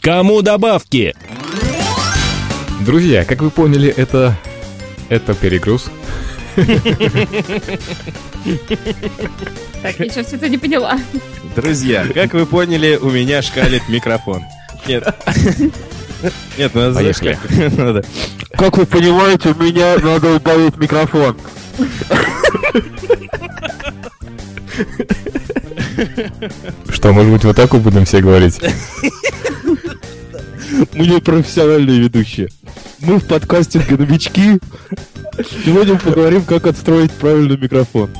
Кому 0.00 0.40
добавки? 0.42 1.14
Друзья, 2.84 3.24
как 3.24 3.42
вы 3.42 3.50
поняли, 3.50 3.92
это... 3.94 4.36
это 5.10 5.34
перегруз. 5.34 5.90
Так, 9.82 9.98
я 9.98 10.08
сейчас 10.08 10.32
это 10.32 10.48
не 10.48 10.58
поняла. 10.58 10.98
Друзья, 11.56 12.06
как 12.12 12.34
вы 12.34 12.46
поняли, 12.46 12.96
у 13.00 13.10
меня 13.10 13.42
шкалит 13.42 13.88
микрофон. 13.88 14.42
Нет. 14.86 15.04
Нет, 16.58 16.70
ну 16.74 16.90
знаешь 16.92 17.18
Поехали. 17.18 17.38
как? 17.68 17.78
Надо. 17.78 18.04
Как 18.52 18.76
вы 18.76 18.84
понимаете, 18.86 19.50
у 19.50 19.62
меня 19.62 19.96
надо 19.98 20.34
удалить 20.34 20.76
микрофон. 20.76 21.36
Что, 26.90 27.12
может 27.12 27.32
быть, 27.32 27.44
вот 27.44 27.56
так 27.56 27.70
будем 27.74 28.04
все 28.04 28.20
говорить? 28.20 28.60
Мы 30.92 31.06
не 31.06 31.20
профессиональные 31.20 32.00
ведущие. 32.00 32.48
Мы 33.00 33.18
в 33.18 33.26
подкастинге 33.26 33.96
новички. 33.96 34.58
Сегодня 35.64 35.94
мы 35.94 36.00
поговорим, 36.00 36.44
как 36.44 36.66
отстроить 36.66 37.12
правильный 37.12 37.56
микрофон. 37.56 38.10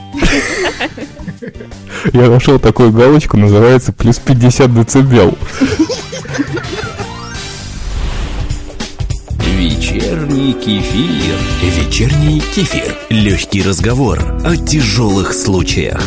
Я 2.12 2.28
нашел 2.28 2.58
такую 2.58 2.92
галочку, 2.92 3.36
называется 3.36 3.92
плюс 3.92 4.18
50 4.18 4.74
децибел. 4.74 5.36
Вечерний 9.58 10.52
кефир. 10.54 11.36
Вечерний 11.62 12.40
кефир. 12.40 12.96
Легкий 13.10 13.62
разговор 13.62 14.18
о 14.44 14.56
тяжелых 14.56 15.34
случаях. 15.34 16.02